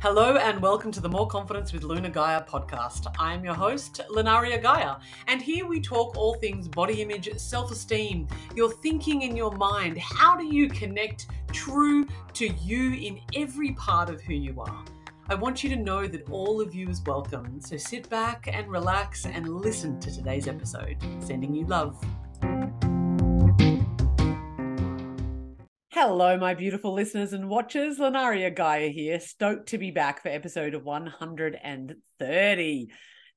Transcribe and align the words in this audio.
Hello 0.00 0.36
and 0.36 0.60
welcome 0.60 0.92
to 0.92 1.00
the 1.00 1.08
More 1.08 1.26
Confidence 1.26 1.72
with 1.72 1.82
Luna 1.82 2.10
Gaia 2.10 2.44
podcast. 2.44 3.06
I 3.18 3.32
am 3.32 3.42
your 3.42 3.54
host, 3.54 4.02
Lunaria 4.10 4.62
Gaia, 4.62 4.96
and 5.26 5.40
here 5.40 5.66
we 5.66 5.80
talk 5.80 6.18
all 6.18 6.34
things 6.34 6.68
body 6.68 7.00
image, 7.00 7.30
self 7.38 7.72
esteem, 7.72 8.28
your 8.54 8.70
thinking 8.70 9.22
in 9.22 9.34
your 9.34 9.52
mind. 9.52 9.96
How 9.96 10.36
do 10.36 10.44
you 10.44 10.68
connect 10.68 11.28
true 11.50 12.06
to 12.34 12.46
you 12.46 12.92
in 12.92 13.20
every 13.34 13.72
part 13.72 14.10
of 14.10 14.20
who 14.20 14.34
you 14.34 14.60
are? 14.60 14.84
I 15.30 15.34
want 15.34 15.64
you 15.64 15.70
to 15.70 15.76
know 15.76 16.06
that 16.06 16.28
all 16.30 16.60
of 16.60 16.74
you 16.74 16.90
is 16.90 17.02
welcome. 17.06 17.58
So 17.62 17.78
sit 17.78 18.08
back 18.10 18.48
and 18.52 18.68
relax 18.68 19.24
and 19.24 19.48
listen 19.48 19.98
to 20.00 20.14
today's 20.14 20.46
episode. 20.46 20.98
Sending 21.20 21.54
you 21.54 21.64
love. 21.66 21.98
Hello, 25.98 26.36
my 26.36 26.52
beautiful 26.52 26.92
listeners 26.92 27.32
and 27.32 27.48
watchers. 27.48 27.98
Lunaria 27.98 28.54
Gaia 28.54 28.88
here, 28.88 29.18
stoked 29.18 29.70
to 29.70 29.78
be 29.78 29.90
back 29.90 30.20
for 30.20 30.28
episode 30.28 30.74
of 30.74 30.84
130. 30.84 32.86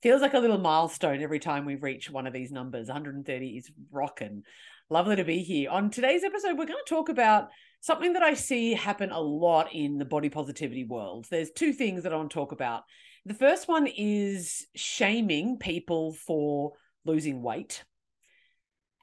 Feels 0.04 0.22
like 0.22 0.34
a 0.34 0.40
little 0.40 0.58
milestone 0.58 1.22
every 1.22 1.40
time 1.40 1.63
we 1.63 1.76
reach 1.76 2.09
one 2.09 2.27
of 2.27 2.34
these 2.34 2.52
numbers. 2.52 2.88
130 2.88 3.48
is 3.48 3.72
rocking. 3.94 4.44
Lovely 4.90 5.16
to 5.16 5.23
be 5.23 5.38
here. 5.38 5.70
On 5.70 5.90
today's 5.90 6.26
episode, 6.26 6.58
we're 6.58 6.66
going 6.66 6.84
to 6.85 6.94
talk 6.94 7.08
about 7.08 7.48
something 7.80 8.12
that 8.12 8.23
I 8.23 8.34
see 8.34 8.73
happen 8.73 9.12
a 9.12 9.21
lot 9.21 9.73
in 9.73 9.98
the 9.98 10.04
body 10.04 10.27
positivity 10.27 10.84
world. 10.84 11.27
There's 11.32 11.52
two 11.52 11.71
things 11.71 12.04
that 12.04 12.12
I 12.12 12.18
want 12.18 12.32
to 12.32 12.34
talk 12.34 12.52
about. 12.52 12.84
The 13.26 13.35
first 13.35 13.70
one 13.70 13.88
is 13.88 14.68
shaming 14.76 15.60
people 15.60 16.12
for 16.12 16.73
losing 17.05 17.41
weight. 17.41 17.85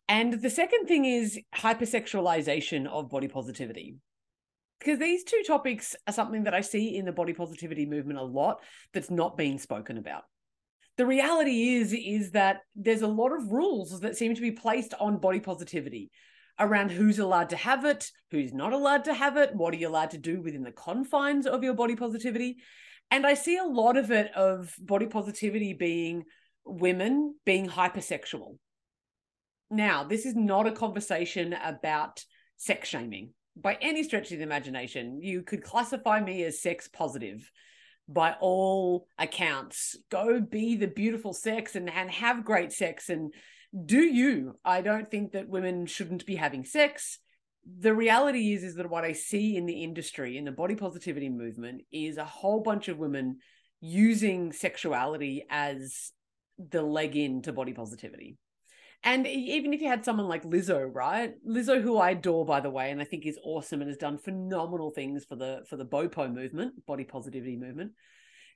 And 0.09 0.41
the 0.41 0.51
second 0.51 0.87
thing 0.87 1.05
is 1.05 1.39
hypersexualization 1.55 2.87
of 2.87 3.11
body 3.11 3.29
positivity. 3.29 3.97
Because 4.79 4.99
these 4.99 5.25
two 5.25 5.43
topics 5.47 5.97
are 6.07 6.13
something 6.13 6.45
that 6.45 6.55
I 6.55 6.61
see 6.61 6.97
in 6.97 7.07
the 7.07 7.13
body 7.13 7.33
positivity 7.33 7.87
movement 7.87 8.19
a 8.19 8.23
lot 8.23 8.61
that's 8.93 9.11
not 9.11 9.37
being 9.37 9.59
spoken 9.59 9.99
about. 9.99 10.25
The 10.97 11.07
reality 11.07 11.75
is 11.75 11.93
is 11.93 12.31
that 12.33 12.61
there's 12.75 13.03
a 13.03 13.09
lot 13.09 13.33
of 13.33 13.51
rules 13.51 14.01
that 14.01 14.17
seem 14.17 14.35
to 14.35 14.41
be 14.41 14.53
placed 14.53 14.95
on 14.99 15.19
body 15.19 15.41
positivity 15.41 16.11
around 16.59 16.91
who's 16.91 17.19
allowed 17.19 17.51
to 17.51 17.57
have 17.57 17.85
it, 17.85 18.11
who's 18.31 18.55
not 18.55 18.73
allowed 18.73 19.05
to 19.05 19.15
have 19.15 19.37
it, 19.37 19.55
what 19.55 19.75
are 19.75 19.77
you 19.77 19.89
allowed 19.89 20.11
to 20.11 20.19
do 20.19 20.41
within 20.41 20.63
the 20.63 20.73
confines 20.73 21.47
of 21.47 21.63
your 21.63 21.75
body 21.75 21.97
positivity. 21.97 22.57
And 23.11 23.27
I 23.27 23.35
see 23.35 23.59
a 23.59 23.65
lot 23.65 23.97
of 23.97 24.11
it 24.11 24.33
of 24.35 24.75
body 24.79 25.07
positivity 25.07 25.75
being 25.75 26.25
women 26.65 27.35
being 27.45 27.69
hypersexual 27.69 28.57
now, 29.71 30.05
this 30.05 30.27
is 30.27 30.35
not 30.35 30.67
a 30.67 30.73
conversation 30.73 31.53
about 31.53 32.25
sex 32.57 32.89
shaming 32.89 33.31
by 33.57 33.79
any 33.81 34.03
stretch 34.03 34.31
of 34.31 34.39
the 34.39 34.45
imagination. 34.45 35.21
You 35.21 35.43
could 35.43 35.63
classify 35.63 36.21
me 36.21 36.45
as 36.45 36.61
sex 36.61 36.89
positive 36.89 37.51
by 38.09 38.37
all 38.41 39.09
accounts. 39.19 39.97
Go 40.11 40.41
be 40.41 40.77
the 40.77 40.87
beautiful 40.87 41.33
sex 41.33 41.75
and, 41.75 41.91
and 41.91 42.11
have 42.11 42.45
great 42.45 42.73
sex 42.73 43.09
and 43.09 43.33
do 43.85 44.01
you. 44.01 44.57
I 44.65 44.81
don't 44.81 45.11
think 45.11 45.33
that 45.33 45.49
women 45.49 45.87
shouldn't 45.87 46.27
be 46.27 46.37
having 46.37 46.65
sex. 46.65 47.19
The 47.81 47.95
reality 47.95 48.53
is, 48.53 48.63
is 48.63 48.77
that 48.77 48.89
what 48.89 49.05
I 49.05 49.13
see 49.13 49.57
in 49.57 49.67
the 49.67 49.83
industry, 49.83 50.39
in 50.39 50.45
the 50.45 50.53
body 50.53 50.77
positivity 50.77 51.29
movement, 51.29 51.83
is 51.91 52.17
a 52.17 52.25
whole 52.25 52.61
bunch 52.61 52.87
of 52.87 52.99
women 52.99 53.39
using 53.81 54.53
sexuality 54.53 55.45
as 55.51 56.13
the 56.59 56.83
leg 56.83 57.17
in 57.17 57.43
to 57.43 57.53
body 57.53 57.73
positivity. 57.73 58.39
And 59.07 59.25
even 59.25 59.73
if 59.73 59.81
you 59.81 59.87
had 59.89 60.05
someone 60.05 60.27
like 60.27 60.43
Lizzo, 60.43 60.91
right? 60.93 61.33
Lizzo, 61.47 61.81
who 61.81 61.97
I 61.97 62.11
adore, 62.11 62.45
by 62.45 62.59
the 62.59 62.71
way, 62.71 62.91
and 62.91 63.01
I 63.01 63.05
think 63.05 63.25
is 63.25 63.39
awesome 63.45 63.81
and 63.81 63.89
has 63.89 63.97
done 63.97 64.19
phenomenal 64.19 64.91
things 64.91 65.25
for 65.25 65.37
the 65.37 65.63
for 65.71 65.77
the 65.77 65.87
BOPO 65.87 66.35
movement, 66.35 66.85
body 66.87 67.05
positivity 67.05 67.57
movement. 67.57 67.93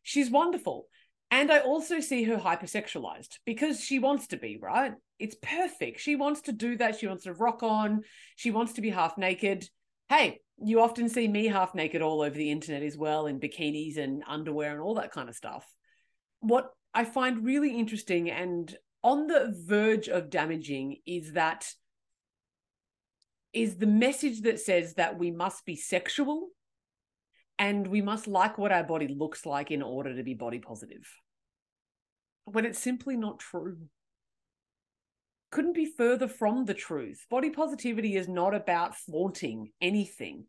She's 0.02 0.28
wonderful. 0.28 0.88
And 1.30 1.52
I 1.52 1.60
also 1.60 2.00
see 2.00 2.24
her 2.24 2.36
hypersexualized 2.36 3.38
because 3.46 3.78
she 3.78 4.00
wants 4.00 4.26
to 4.28 4.36
be, 4.36 4.58
right? 4.60 4.92
It's 5.20 5.36
perfect. 5.40 6.00
She 6.00 6.16
wants 6.16 6.40
to 6.42 6.52
do 6.52 6.76
that. 6.78 6.98
She 6.98 7.06
wants 7.06 7.22
to 7.24 7.32
rock 7.32 7.62
on. 7.62 8.02
She 8.34 8.50
wants 8.50 8.72
to 8.72 8.80
be 8.80 8.90
half 8.90 9.16
naked. 9.16 9.68
Hey, 10.08 10.40
you 10.60 10.80
often 10.80 11.08
see 11.08 11.28
me 11.28 11.46
half 11.46 11.76
naked 11.76 12.02
all 12.02 12.22
over 12.22 12.36
the 12.36 12.50
internet 12.50 12.82
as 12.82 12.98
well 12.98 13.28
in 13.28 13.38
bikinis 13.38 13.98
and 13.98 14.24
underwear 14.26 14.72
and 14.72 14.80
all 14.80 14.96
that 14.96 15.12
kind 15.12 15.28
of 15.28 15.36
stuff. 15.36 15.64
What 16.40 16.70
I 16.92 17.04
find 17.04 17.44
really 17.44 17.78
interesting 17.78 18.28
and 18.32 18.76
on 19.02 19.26
the 19.26 19.54
verge 19.66 20.08
of 20.08 20.30
damaging 20.30 20.96
is 21.06 21.32
that 21.32 21.66
is 23.52 23.76
the 23.76 23.86
message 23.86 24.42
that 24.42 24.60
says 24.60 24.94
that 24.94 25.18
we 25.18 25.30
must 25.30 25.64
be 25.64 25.74
sexual 25.74 26.48
and 27.58 27.86
we 27.86 28.00
must 28.00 28.26
like 28.26 28.58
what 28.58 28.72
our 28.72 28.84
body 28.84 29.08
looks 29.08 29.44
like 29.44 29.70
in 29.70 29.82
order 29.82 30.14
to 30.16 30.22
be 30.22 30.34
body 30.34 30.58
positive. 30.58 31.06
When 32.44 32.64
it's 32.64 32.78
simply 32.78 33.16
not 33.16 33.38
true. 33.38 33.76
Couldn't 35.50 35.74
be 35.74 35.86
further 35.86 36.28
from 36.28 36.64
the 36.64 36.74
truth. 36.74 37.26
Body 37.28 37.50
positivity 37.50 38.16
is 38.16 38.28
not 38.28 38.54
about 38.54 38.96
flaunting 38.96 39.72
anything. 39.80 40.44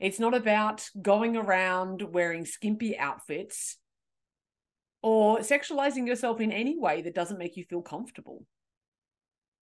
It's 0.00 0.18
not 0.18 0.34
about 0.34 0.88
going 1.00 1.36
around 1.36 2.02
wearing 2.02 2.46
skimpy 2.46 2.98
outfits 2.98 3.76
or 5.02 5.38
sexualizing 5.38 6.06
yourself 6.06 6.40
in 6.40 6.52
any 6.52 6.78
way 6.78 7.02
that 7.02 7.14
doesn't 7.14 7.38
make 7.38 7.56
you 7.56 7.64
feel 7.64 7.82
comfortable. 7.82 8.44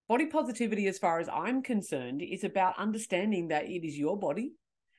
Body 0.08 0.26
positivity, 0.26 0.86
as 0.86 0.98
far 0.98 1.18
as 1.18 1.28
I'm 1.28 1.62
concerned, 1.62 2.22
is 2.22 2.44
about 2.44 2.78
understanding 2.78 3.48
that 3.48 3.64
it 3.64 3.86
is 3.86 3.98
your 3.98 4.18
body 4.18 4.52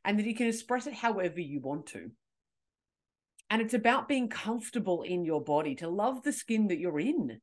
and 0.04 0.18
that 0.20 0.26
you 0.26 0.36
can 0.36 0.48
express 0.48 0.88
it 0.88 0.94
however 0.94 1.40
you 1.40 1.60
want 1.60 1.88
to. 1.88 2.12
And 3.50 3.62
it's 3.62 3.76
about 3.76 4.08
being 4.08 4.30
comfortable 4.30 5.04
in 5.04 5.24
your 5.24 5.44
body, 5.44 5.76
to 5.76 5.88
love 5.88 6.24
the 6.24 6.34
skin 6.34 6.68
that 6.68 6.80
you're 6.80 7.00
in. 7.00 7.40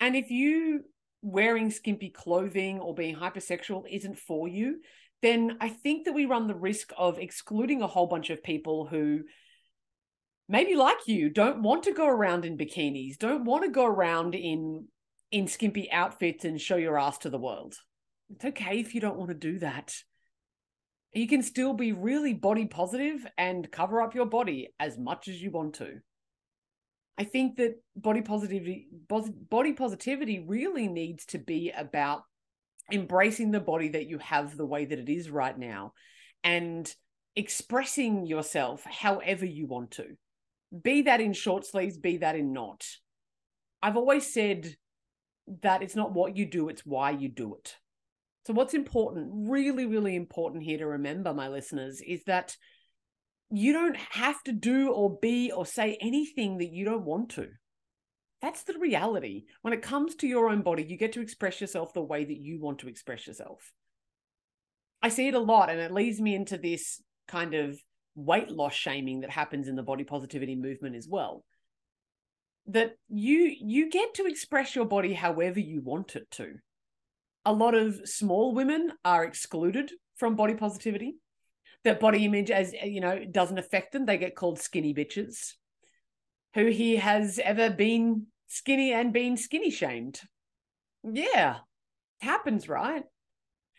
And 0.00 0.16
if 0.16 0.30
you 0.30 0.84
wearing 1.22 1.70
skimpy 1.70 2.10
clothing 2.10 2.80
or 2.80 2.94
being 2.94 3.14
hypersexual 3.14 3.84
isn't 3.88 4.18
for 4.18 4.48
you, 4.48 4.80
then 5.22 5.56
I 5.60 5.68
think 5.68 6.04
that 6.04 6.12
we 6.12 6.26
run 6.26 6.48
the 6.48 6.54
risk 6.54 6.92
of 6.98 7.18
excluding 7.18 7.80
a 7.80 7.86
whole 7.86 8.08
bunch 8.08 8.30
of 8.30 8.42
people 8.42 8.86
who 8.86 9.20
maybe 10.48 10.74
like 10.74 11.06
you 11.06 11.30
don't 11.30 11.62
want 11.62 11.84
to 11.84 11.92
go 11.92 12.06
around 12.06 12.44
in 12.44 12.56
bikinis 12.56 13.18
don't 13.18 13.44
want 13.44 13.64
to 13.64 13.70
go 13.70 13.84
around 13.84 14.34
in 14.34 14.86
in 15.34 15.48
skimpy 15.48 15.90
outfits 15.90 16.44
and 16.44 16.60
show 16.60 16.76
your 16.76 16.96
ass 16.96 17.18
to 17.18 17.28
the 17.28 17.38
world. 17.38 17.74
It's 18.30 18.44
okay 18.44 18.78
if 18.78 18.94
you 18.94 19.00
don't 19.00 19.16
want 19.16 19.30
to 19.30 19.34
do 19.34 19.58
that. 19.58 19.92
You 21.12 21.26
can 21.26 21.42
still 21.42 21.74
be 21.74 21.92
really 21.92 22.34
body 22.34 22.66
positive 22.66 23.26
and 23.36 23.70
cover 23.70 24.00
up 24.00 24.14
your 24.14 24.26
body 24.26 24.72
as 24.78 24.96
much 24.96 25.26
as 25.26 25.42
you 25.42 25.50
want 25.50 25.74
to. 25.74 25.94
I 27.18 27.24
think 27.24 27.56
that 27.56 27.74
body 27.96 28.22
positivity 28.22 28.86
body 29.08 29.72
positivity 29.72 30.38
really 30.38 30.86
needs 30.86 31.24
to 31.26 31.38
be 31.38 31.72
about 31.76 32.22
embracing 32.92 33.50
the 33.50 33.58
body 33.58 33.88
that 33.88 34.06
you 34.06 34.18
have 34.18 34.56
the 34.56 34.66
way 34.66 34.84
that 34.84 34.98
it 35.00 35.08
is 35.08 35.30
right 35.30 35.58
now 35.58 35.94
and 36.44 36.92
expressing 37.34 38.24
yourself 38.24 38.84
however 38.84 39.44
you 39.44 39.66
want 39.66 39.92
to 39.92 40.16
be 40.82 41.02
that 41.02 41.20
in 41.20 41.32
short 41.32 41.66
sleeves, 41.66 41.98
be 41.98 42.18
that 42.18 42.36
in 42.36 42.52
not. 42.52 42.86
I've 43.82 43.96
always 43.96 44.32
said 44.32 44.76
that 45.62 45.82
it's 45.82 45.96
not 45.96 46.12
what 46.12 46.36
you 46.36 46.46
do, 46.46 46.68
it's 46.68 46.86
why 46.86 47.10
you 47.10 47.28
do 47.28 47.54
it. 47.54 47.76
So, 48.46 48.52
what's 48.52 48.74
important, 48.74 49.30
really, 49.32 49.86
really 49.86 50.16
important 50.16 50.64
here 50.64 50.78
to 50.78 50.86
remember, 50.86 51.32
my 51.32 51.48
listeners, 51.48 52.00
is 52.00 52.24
that 52.24 52.56
you 53.50 53.72
don't 53.72 53.96
have 53.96 54.42
to 54.44 54.52
do 54.52 54.90
or 54.90 55.18
be 55.20 55.52
or 55.52 55.64
say 55.64 55.96
anything 56.00 56.58
that 56.58 56.72
you 56.72 56.84
don't 56.84 57.04
want 57.04 57.30
to. 57.30 57.48
That's 58.42 58.64
the 58.64 58.78
reality. 58.78 59.44
When 59.62 59.72
it 59.72 59.80
comes 59.80 60.14
to 60.16 60.26
your 60.26 60.50
own 60.50 60.62
body, 60.62 60.84
you 60.84 60.98
get 60.98 61.12
to 61.12 61.22
express 61.22 61.60
yourself 61.60 61.94
the 61.94 62.02
way 62.02 62.24
that 62.24 62.36
you 62.36 62.60
want 62.60 62.80
to 62.80 62.88
express 62.88 63.26
yourself. 63.26 63.72
I 65.00 65.08
see 65.08 65.28
it 65.28 65.34
a 65.34 65.38
lot, 65.38 65.70
and 65.70 65.80
it 65.80 65.92
leads 65.92 66.20
me 66.20 66.34
into 66.34 66.58
this 66.58 67.00
kind 67.28 67.54
of 67.54 67.78
weight 68.14 68.50
loss 68.50 68.74
shaming 68.74 69.20
that 69.20 69.30
happens 69.30 69.68
in 69.68 69.76
the 69.76 69.82
body 69.82 70.04
positivity 70.04 70.54
movement 70.54 70.96
as 70.96 71.08
well 71.08 71.44
that 72.66 72.96
you 73.08 73.54
you 73.60 73.90
get 73.90 74.14
to 74.14 74.26
express 74.26 74.74
your 74.74 74.86
body 74.86 75.12
however 75.12 75.60
you 75.60 75.82
want 75.82 76.16
it 76.16 76.30
to. 76.30 76.54
A 77.44 77.52
lot 77.52 77.74
of 77.74 78.08
small 78.08 78.54
women 78.54 78.92
are 79.04 79.24
excluded 79.24 79.90
from 80.16 80.34
body 80.34 80.54
positivity. 80.54 81.16
That 81.84 82.00
body 82.00 82.24
image 82.24 82.50
as 82.50 82.72
you 82.72 83.00
know 83.00 83.24
doesn't 83.24 83.58
affect 83.58 83.92
them. 83.92 84.06
They 84.06 84.16
get 84.16 84.34
called 84.34 84.58
skinny 84.58 84.94
bitches. 84.94 85.52
Who 86.54 86.66
here 86.66 87.00
has 87.00 87.38
ever 87.38 87.68
been 87.68 88.28
skinny 88.46 88.92
and 88.92 89.12
been 89.12 89.36
skinny 89.36 89.70
shamed. 89.70 90.20
Yeah 91.02 91.58
happens 92.24 92.68
right 92.68 93.04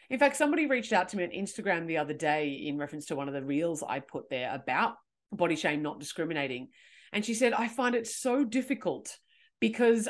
in 0.09 0.19
fact, 0.19 0.37
somebody 0.37 0.67
reached 0.67 0.93
out 0.93 1.09
to 1.09 1.17
me 1.17 1.23
on 1.23 1.31
Instagram 1.31 1.87
the 1.87 1.97
other 1.97 2.13
day 2.13 2.49
in 2.49 2.77
reference 2.77 3.07
to 3.07 3.15
one 3.15 3.27
of 3.27 3.33
the 3.33 3.43
reels 3.43 3.83
I 3.87 3.99
put 3.99 4.29
there 4.29 4.53
about 4.53 4.95
body 5.31 5.55
shame 5.55 5.81
not 5.81 5.99
discriminating. 5.99 6.69
And 7.11 7.25
she 7.25 7.33
said, 7.33 7.53
I 7.53 7.67
find 7.67 7.95
it 7.95 8.07
so 8.07 8.43
difficult 8.43 9.15
because 9.59 10.07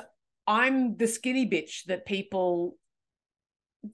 I'm 0.47 0.97
the 0.97 1.07
skinny 1.07 1.49
bitch 1.49 1.85
that 1.85 2.05
people 2.05 2.77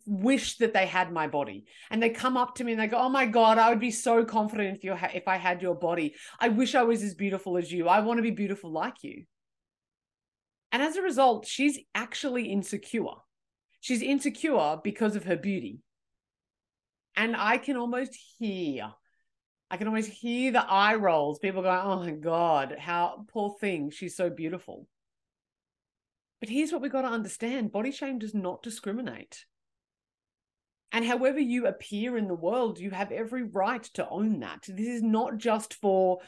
wish 0.06 0.58
that 0.58 0.74
they 0.74 0.86
had 0.86 1.12
my 1.12 1.28
body. 1.28 1.66
And 1.90 2.02
they 2.02 2.10
come 2.10 2.38
up 2.38 2.56
to 2.56 2.64
me 2.64 2.72
and 2.72 2.82
they 2.82 2.88
go 2.88 2.98
oh 2.98 3.10
my 3.10 3.26
god 3.26 3.58
i 3.58 3.70
would 3.70 3.82
be 3.82 3.92
so 3.92 4.24
confident 4.24 4.78
if 4.78 4.86
you 4.86 4.96
ha- 4.96 5.12
if 5.14 5.28
i 5.28 5.36
had 5.36 5.62
your 5.62 5.76
body. 5.76 6.16
I 6.40 6.48
wish 6.48 6.76
i 6.76 6.84
was 6.84 7.04
as 7.04 7.14
beautiful 7.14 7.58
as 7.58 7.72
you. 7.72 7.88
I 7.88 8.00
want 8.00 8.18
to 8.18 8.24
be 8.24 8.32
beautiful 8.32 8.72
like 8.72 9.04
you. 9.04 9.26
And 10.72 10.82
as 10.82 10.96
a 10.96 11.02
result 11.02 11.46
she's 11.46 11.78
actually 11.94 12.46
insecure. 12.46 13.16
She's 13.82 14.02
insecure 14.02 14.78
because 14.82 15.16
of 15.16 15.26
her 15.26 15.36
beauty 15.36 15.82
and 17.16 17.36
i 17.36 17.58
can 17.58 17.78
almost 17.78 18.18
hear 18.38 18.92
i 19.70 19.78
can 19.78 19.88
almost 19.88 20.10
hear 20.10 20.52
the 20.52 20.64
eye 20.64 20.96
rolls 20.96 21.40
people 21.40 21.62
going 21.62 21.80
oh 21.84 22.00
my 22.00 22.12
god 22.12 22.76
how 22.80 23.26
poor 23.32 23.56
thing 23.60 23.90
she's 23.90 24.16
so 24.16 24.30
beautiful 24.30 24.88
but 26.40 26.50
here's 26.50 26.72
what 26.72 26.82
we 26.82 26.90
got 26.90 27.04
to 27.04 27.08
understand 27.08 27.72
body 27.72 27.92
shame 27.92 28.20
does 28.20 28.34
not 28.34 28.64
discriminate 28.64 29.46
and 30.92 31.06
however 31.06 31.40
you 31.40 31.68
appear 31.68 32.18
in 32.18 32.28
the 32.28 32.36
world, 32.36 32.80
you 32.80 32.92
have 32.92 33.12
every 33.12 33.44
right 33.44 33.84
to 33.94 34.08
own 34.10 34.42
that. 34.42 34.66
This 34.68 34.88
is 34.88 35.02
not 35.02 35.38
just 35.38 35.76
for 35.76 36.20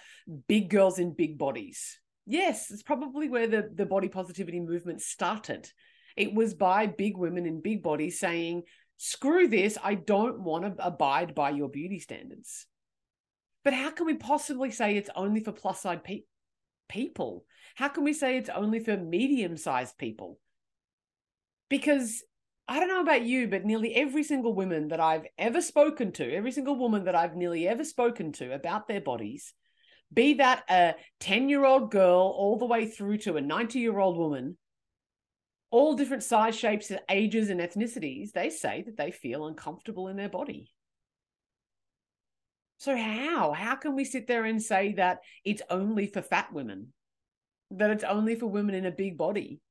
big 0.47 0.69
girls 0.69 0.99
in 0.99 1.13
big 1.13 1.37
bodies. 1.37 1.99
Yes, 2.25 2.71
it's 2.71 2.83
probably 2.83 3.27
where 3.27 3.47
the, 3.47 3.69
the 3.73 3.85
body 3.85 4.07
positivity 4.07 4.61
movement 4.61 5.01
started. 5.01 5.69
It 6.15 6.33
was 6.33 6.53
by 6.53 6.87
big 6.87 7.17
women 7.17 7.45
in 7.45 7.61
big 7.61 7.83
bodies 7.83 8.19
saying, 8.19 8.63
screw 8.97 9.47
this, 9.47 9.77
I 9.83 9.95
don't 9.95 10.41
want 10.41 10.77
to 10.77 10.85
abide 10.85 11.35
by 11.35 11.51
your 11.51 11.69
beauty 11.69 11.99
standards. 11.99 12.67
But 13.63 13.73
how 13.73 13.91
can 13.91 14.05
we 14.05 14.15
possibly 14.15 14.71
say 14.71 14.97
it's 14.97 15.09
only 15.15 15.41
for 15.41 15.51
plus 15.51 15.81
size 15.81 15.99
pe- 16.03 16.23
people? 16.89 17.45
How 17.75 17.87
can 17.87 18.03
we 18.03 18.13
say 18.13 18.37
it's 18.37 18.49
only 18.49 18.79
for 18.79 18.97
medium 18.97 19.57
sized 19.57 19.97
people? 19.97 20.39
Because 21.69 22.23
I 22.67 22.79
don't 22.79 22.89
know 22.89 23.01
about 23.01 23.23
you, 23.23 23.47
but 23.47 23.65
nearly 23.65 23.93
every 23.95 24.23
single 24.23 24.53
woman 24.53 24.89
that 24.89 24.99
I've 24.99 25.25
ever 25.37 25.61
spoken 25.61 26.11
to, 26.13 26.33
every 26.33 26.51
single 26.51 26.77
woman 26.77 27.05
that 27.05 27.15
I've 27.15 27.35
nearly 27.35 27.67
ever 27.67 27.83
spoken 27.83 28.31
to 28.33 28.53
about 28.53 28.87
their 28.87 29.01
bodies, 29.01 29.53
be 30.13 30.35
that 30.35 30.63
a 30.69 30.95
10 31.19 31.49
year 31.49 31.65
old 31.65 31.91
girl 31.91 32.33
all 32.37 32.57
the 32.57 32.65
way 32.65 32.85
through 32.85 33.17
to 33.19 33.37
a 33.37 33.41
90 33.41 33.79
year 33.79 33.97
old 33.99 34.17
woman, 34.17 34.57
all 35.73 35.95
different 35.95 36.21
size, 36.21 36.55
shapes, 36.55 36.91
ages, 37.09 37.49
and 37.49 37.59
ethnicities, 37.59 38.31
they 38.31 38.51
say 38.51 38.83
that 38.83 38.95
they 38.95 39.09
feel 39.09 39.47
uncomfortable 39.47 40.07
in 40.07 40.15
their 40.15 40.29
body. 40.29 40.71
So, 42.77 42.95
how? 42.95 43.53
How 43.53 43.75
can 43.75 43.95
we 43.95 44.05
sit 44.05 44.27
there 44.27 44.45
and 44.45 44.61
say 44.61 44.93
that 44.97 45.21
it's 45.43 45.63
only 45.71 46.05
for 46.05 46.21
fat 46.21 46.53
women? 46.53 46.93
That 47.71 47.89
it's 47.89 48.03
only 48.03 48.35
for 48.35 48.45
women 48.45 48.75
in 48.75 48.85
a 48.85 48.91
big 48.91 49.17
body? 49.17 49.61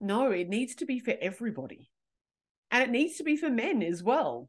No, 0.00 0.30
it 0.30 0.48
needs 0.48 0.76
to 0.76 0.86
be 0.86 0.98
for 0.98 1.12
everybody. 1.20 1.90
And 2.70 2.82
it 2.82 2.88
needs 2.88 3.18
to 3.18 3.22
be 3.22 3.36
for 3.36 3.50
men 3.50 3.82
as 3.82 4.02
well. 4.02 4.48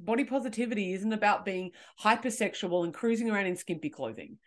Body 0.00 0.24
positivity 0.24 0.94
isn't 0.94 1.12
about 1.12 1.44
being 1.44 1.70
hypersexual 2.02 2.82
and 2.82 2.92
cruising 2.92 3.30
around 3.30 3.46
in 3.46 3.54
skimpy 3.54 3.88
clothing. 3.88 4.38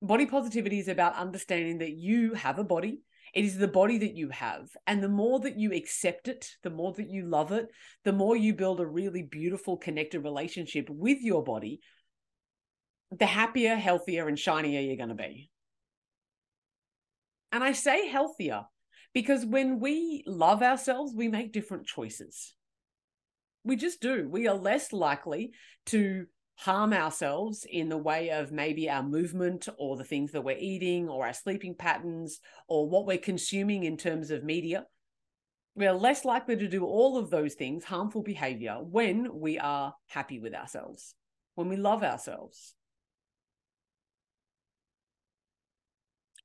Body 0.00 0.26
positivity 0.26 0.78
is 0.78 0.88
about 0.88 1.16
understanding 1.16 1.78
that 1.78 1.92
you 1.92 2.34
have 2.34 2.58
a 2.58 2.64
body. 2.64 3.00
It 3.34 3.44
is 3.44 3.58
the 3.58 3.68
body 3.68 3.98
that 3.98 4.14
you 4.14 4.30
have. 4.30 4.68
And 4.86 5.02
the 5.02 5.08
more 5.08 5.40
that 5.40 5.58
you 5.58 5.72
accept 5.72 6.28
it, 6.28 6.48
the 6.62 6.70
more 6.70 6.92
that 6.94 7.10
you 7.10 7.26
love 7.26 7.52
it, 7.52 7.66
the 8.04 8.12
more 8.12 8.36
you 8.36 8.54
build 8.54 8.80
a 8.80 8.86
really 8.86 9.22
beautiful, 9.22 9.76
connected 9.76 10.20
relationship 10.20 10.88
with 10.88 11.20
your 11.20 11.42
body, 11.42 11.80
the 13.10 13.26
happier, 13.26 13.74
healthier, 13.74 14.28
and 14.28 14.38
shinier 14.38 14.80
you're 14.80 14.96
going 14.96 15.08
to 15.08 15.14
be. 15.14 15.50
And 17.50 17.64
I 17.64 17.72
say 17.72 18.08
healthier 18.08 18.64
because 19.14 19.44
when 19.44 19.80
we 19.80 20.22
love 20.26 20.62
ourselves, 20.62 21.12
we 21.14 21.28
make 21.28 21.52
different 21.52 21.86
choices. 21.86 22.54
We 23.64 23.76
just 23.76 24.00
do. 24.00 24.28
We 24.28 24.46
are 24.48 24.54
less 24.54 24.92
likely 24.92 25.52
to 25.86 26.26
harm 26.58 26.92
ourselves 26.92 27.64
in 27.70 27.88
the 27.88 27.96
way 27.96 28.30
of 28.30 28.50
maybe 28.50 28.90
our 28.90 29.02
movement 29.02 29.68
or 29.78 29.96
the 29.96 30.04
things 30.04 30.32
that 30.32 30.42
we're 30.42 30.58
eating 30.58 31.08
or 31.08 31.24
our 31.24 31.32
sleeping 31.32 31.74
patterns 31.74 32.40
or 32.66 32.88
what 32.88 33.06
we're 33.06 33.16
consuming 33.16 33.84
in 33.84 33.96
terms 33.96 34.32
of 34.32 34.42
media. 34.42 34.84
We 35.76 35.86
are 35.86 35.94
less 35.94 36.24
likely 36.24 36.56
to 36.56 36.66
do 36.66 36.84
all 36.84 37.16
of 37.16 37.30
those 37.30 37.54
things, 37.54 37.84
harmful 37.84 38.24
behavior, 38.24 38.76
when 38.80 39.28
we 39.38 39.60
are 39.60 39.94
happy 40.08 40.40
with 40.40 40.52
ourselves, 40.52 41.14
when 41.54 41.68
we 41.68 41.76
love 41.76 42.02
ourselves. 42.02 42.74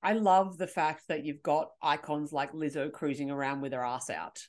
I 0.04 0.14
love 0.14 0.60
the 0.60 0.68
fact 0.68 1.08
that 1.08 1.26
you've 1.26 1.42
got 1.42 1.70
icons 1.82 2.32
like 2.32 2.52
Lizzo 2.54 2.92
cruising 2.92 3.32
around 3.32 3.62
with 3.62 3.74
her 3.74 3.84
ass 3.84 4.12
out. 4.12 4.46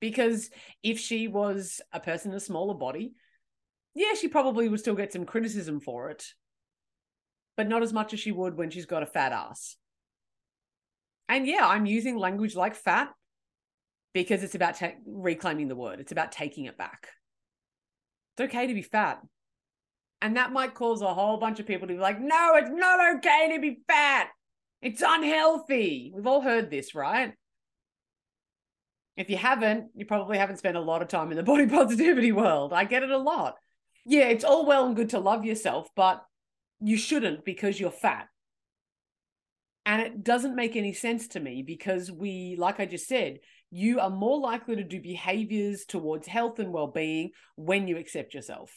Because 0.00 0.48
if 0.82 0.98
she 0.98 1.28
was 1.28 1.82
a 1.92 2.00
person 2.00 2.30
in 2.30 2.36
a 2.38 2.40
smaller 2.40 2.74
body, 2.74 3.12
yeah, 3.94 4.14
she 4.14 4.28
probably 4.28 4.68
would 4.68 4.80
still 4.80 4.94
get 4.94 5.12
some 5.12 5.26
criticism 5.26 5.80
for 5.80 6.10
it, 6.10 6.24
but 7.56 7.68
not 7.68 7.82
as 7.82 7.92
much 7.92 8.12
as 8.14 8.20
she 8.20 8.32
would 8.32 8.56
when 8.56 8.70
she's 8.70 8.86
got 8.86 9.02
a 9.02 9.06
fat 9.06 9.32
ass. 9.32 9.76
And 11.28 11.46
yeah, 11.46 11.66
I'm 11.66 11.86
using 11.86 12.16
language 12.16 12.54
like 12.54 12.74
fat 12.74 13.10
because 14.12 14.42
it's 14.42 14.54
about 14.54 14.76
ta- 14.76 14.92
reclaiming 15.06 15.68
the 15.68 15.76
word, 15.76 16.00
it's 16.00 16.12
about 16.12 16.32
taking 16.32 16.64
it 16.66 16.78
back. 16.78 17.08
It's 18.36 18.48
okay 18.48 18.66
to 18.66 18.74
be 18.74 18.82
fat. 18.82 19.20
And 20.20 20.36
that 20.36 20.52
might 20.52 20.74
cause 20.74 21.02
a 21.02 21.12
whole 21.12 21.36
bunch 21.36 21.58
of 21.58 21.66
people 21.66 21.88
to 21.88 21.94
be 21.94 22.00
like, 22.00 22.20
no, 22.20 22.52
it's 22.54 22.70
not 22.70 23.16
okay 23.16 23.52
to 23.54 23.60
be 23.60 23.80
fat. 23.88 24.28
It's 24.80 25.02
unhealthy. 25.04 26.12
We've 26.14 26.26
all 26.26 26.40
heard 26.40 26.70
this, 26.70 26.94
right? 26.94 27.32
If 29.16 29.28
you 29.30 29.36
haven't, 29.36 29.90
you 29.94 30.06
probably 30.06 30.38
haven't 30.38 30.58
spent 30.58 30.76
a 30.76 30.80
lot 30.80 31.02
of 31.02 31.08
time 31.08 31.30
in 31.30 31.36
the 31.36 31.42
body 31.44 31.66
positivity 31.66 32.32
world. 32.32 32.72
I 32.72 32.84
get 32.84 33.02
it 33.02 33.10
a 33.10 33.18
lot. 33.18 33.56
Yeah, 34.04 34.24
it's 34.24 34.44
all 34.44 34.66
well 34.66 34.86
and 34.86 34.96
good 34.96 35.10
to 35.10 35.20
love 35.20 35.44
yourself, 35.44 35.88
but 35.94 36.24
you 36.80 36.96
shouldn't 36.96 37.44
because 37.44 37.78
you're 37.78 37.90
fat. 37.90 38.26
And 39.84 40.00
it 40.02 40.22
doesn't 40.22 40.56
make 40.56 40.76
any 40.76 40.92
sense 40.92 41.28
to 41.28 41.40
me 41.40 41.62
because 41.62 42.10
we, 42.10 42.56
like 42.58 42.78
I 42.78 42.86
just 42.86 43.08
said, 43.08 43.38
you 43.70 44.00
are 44.00 44.10
more 44.10 44.38
likely 44.38 44.76
to 44.76 44.84
do 44.84 45.00
behaviors 45.00 45.84
towards 45.84 46.26
health 46.26 46.58
and 46.58 46.72
well 46.72 46.88
being 46.88 47.30
when 47.56 47.88
you 47.88 47.96
accept 47.96 48.34
yourself. 48.34 48.70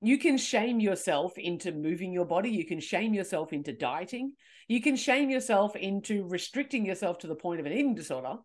You 0.00 0.18
can 0.18 0.38
shame 0.38 0.78
yourself 0.78 1.36
into 1.36 1.72
moving 1.72 2.12
your 2.12 2.26
body. 2.26 2.50
You 2.50 2.64
can 2.64 2.78
shame 2.78 3.14
yourself 3.14 3.52
into 3.52 3.72
dieting. 3.72 4.32
You 4.68 4.80
can 4.80 4.94
shame 4.94 5.30
yourself 5.30 5.74
into 5.74 6.28
restricting 6.28 6.86
yourself 6.86 7.18
to 7.20 7.26
the 7.26 7.34
point 7.34 7.58
of 7.58 7.66
an 7.66 7.72
eating 7.72 7.96
disorder. 7.96 8.36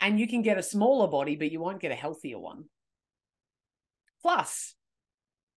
And 0.00 0.18
you 0.18 0.26
can 0.26 0.40
get 0.40 0.56
a 0.56 0.62
smaller 0.62 1.08
body, 1.08 1.36
but 1.36 1.50
you 1.50 1.60
won't 1.60 1.80
get 1.80 1.92
a 1.92 1.96
healthier 1.96 2.38
one. 2.38 2.64
Plus, 4.24 4.74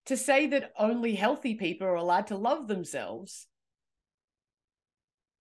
to 0.04 0.14
say 0.14 0.46
that 0.48 0.72
only 0.78 1.14
healthy 1.14 1.54
people 1.54 1.86
are 1.86 1.94
allowed 1.94 2.26
to 2.26 2.36
love 2.36 2.68
themselves 2.68 3.46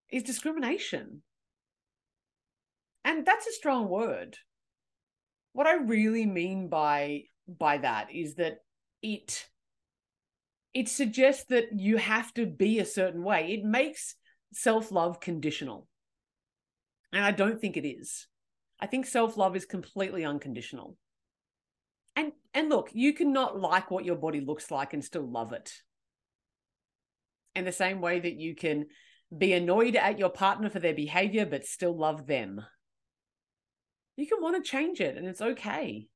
is 0.10 0.24
discrimination. 0.24 1.24
And 3.04 3.26
that's 3.26 3.46
a 3.46 3.52
strong 3.52 3.90
word. 3.90 4.38
What 5.52 5.68
I 5.68 5.74
really 5.74 6.26
mean 6.26 6.70
by 6.70 7.24
by 7.46 7.80
that 7.80 8.08
is 8.14 8.36
that 8.36 8.60
it 9.02 9.50
it 10.74 10.88
suggests 10.88 11.44
that 11.50 11.78
you 11.78 11.98
have 11.98 12.34
to 12.36 12.46
be 12.46 12.80
a 12.80 12.86
certain 12.86 13.24
way. 13.24 13.52
It 13.52 13.66
makes 13.66 14.16
self-love 14.54 15.20
conditional. 15.20 15.90
And 17.12 17.26
I 17.26 17.32
don't 17.32 17.60
think 17.60 17.76
it 17.76 17.86
is. 17.86 18.28
I 18.80 18.88
think 18.88 19.06
self-love 19.06 19.58
is 19.58 19.66
completely 19.66 20.24
unconditional. 20.24 20.96
And 22.18 22.32
and 22.56 22.68
look, 22.68 22.90
you 22.94 23.14
cannot 23.14 23.60
like 23.60 23.92
what 23.92 24.04
your 24.04 24.16
body 24.16 24.42
looks 24.42 24.72
like 24.72 24.94
and 24.94 25.06
still 25.06 25.30
love 25.30 25.54
it. 25.54 25.72
In 27.56 27.64
the 27.64 27.72
same 27.72 28.02
way 28.02 28.20
that 28.20 28.34
you 28.34 28.56
can 28.56 28.88
be 29.36 29.54
annoyed 29.54 29.96
at 29.96 30.18
your 30.18 30.30
partner 30.30 30.70
for 30.70 30.80
their 30.80 30.96
behavior 30.96 31.46
but 31.46 31.66
still 31.66 31.96
love 31.96 32.26
them. 32.26 32.66
You 34.16 34.26
can 34.26 34.42
want 34.42 34.56
to 34.56 34.68
change 34.68 35.00
it 35.00 35.16
and 35.16 35.28
it's 35.28 35.42
okay. 35.42 36.08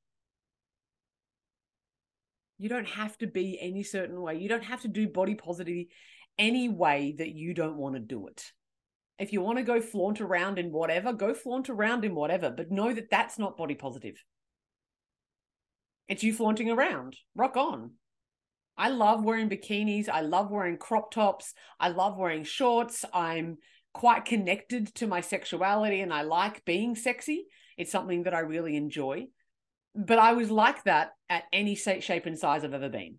You 2.58 2.68
don't 2.68 2.88
have 2.88 3.16
to 3.18 3.28
be 3.28 3.58
any 3.60 3.84
certain 3.84 4.20
way. 4.20 4.38
You 4.38 4.48
don't 4.48 4.64
have 4.64 4.82
to 4.82 4.88
do 4.88 5.08
body 5.08 5.36
positivity 5.36 5.90
any 6.36 6.68
way 6.68 7.14
that 7.18 7.30
you 7.30 7.54
don't 7.54 7.76
want 7.76 7.94
to 7.94 8.00
do 8.00 8.26
it. 8.26 8.50
If 9.20 9.32
you 9.32 9.40
want 9.40 9.58
to 9.58 9.64
go 9.64 9.80
flaunt 9.80 10.20
around 10.20 10.58
in 10.58 10.72
whatever, 10.72 11.12
go 11.12 11.32
flaunt 11.32 11.70
around 11.70 12.04
in 12.04 12.14
whatever, 12.14 12.50
but 12.50 12.72
know 12.72 12.92
that 12.92 13.10
that's 13.10 13.38
not 13.38 13.56
body 13.56 13.76
positive. 13.76 14.16
It's 16.08 16.22
you 16.22 16.32
flaunting 16.32 16.70
around. 16.70 17.16
Rock 17.34 17.56
on. 17.56 17.92
I 18.76 18.88
love 18.88 19.24
wearing 19.24 19.48
bikinis. 19.48 20.08
I 20.08 20.22
love 20.22 20.50
wearing 20.50 20.78
crop 20.78 21.12
tops. 21.12 21.54
I 21.78 21.88
love 21.88 22.16
wearing 22.16 22.44
shorts. 22.44 23.04
I'm 23.12 23.58
quite 23.92 24.24
connected 24.24 24.94
to 24.96 25.06
my 25.06 25.20
sexuality 25.20 26.00
and 26.00 26.12
I 26.12 26.22
like 26.22 26.64
being 26.64 26.96
sexy. 26.96 27.46
It's 27.76 27.92
something 27.92 28.24
that 28.24 28.34
I 28.34 28.40
really 28.40 28.76
enjoy 28.76 29.26
but 29.94 30.18
I 30.18 30.32
was 30.32 30.50
like 30.50 30.84
that 30.84 31.12
at 31.28 31.44
any 31.52 31.74
shape 31.74 32.26
and 32.26 32.38
size 32.38 32.64
I've 32.64 32.74
ever 32.74 32.88
been. 32.88 33.18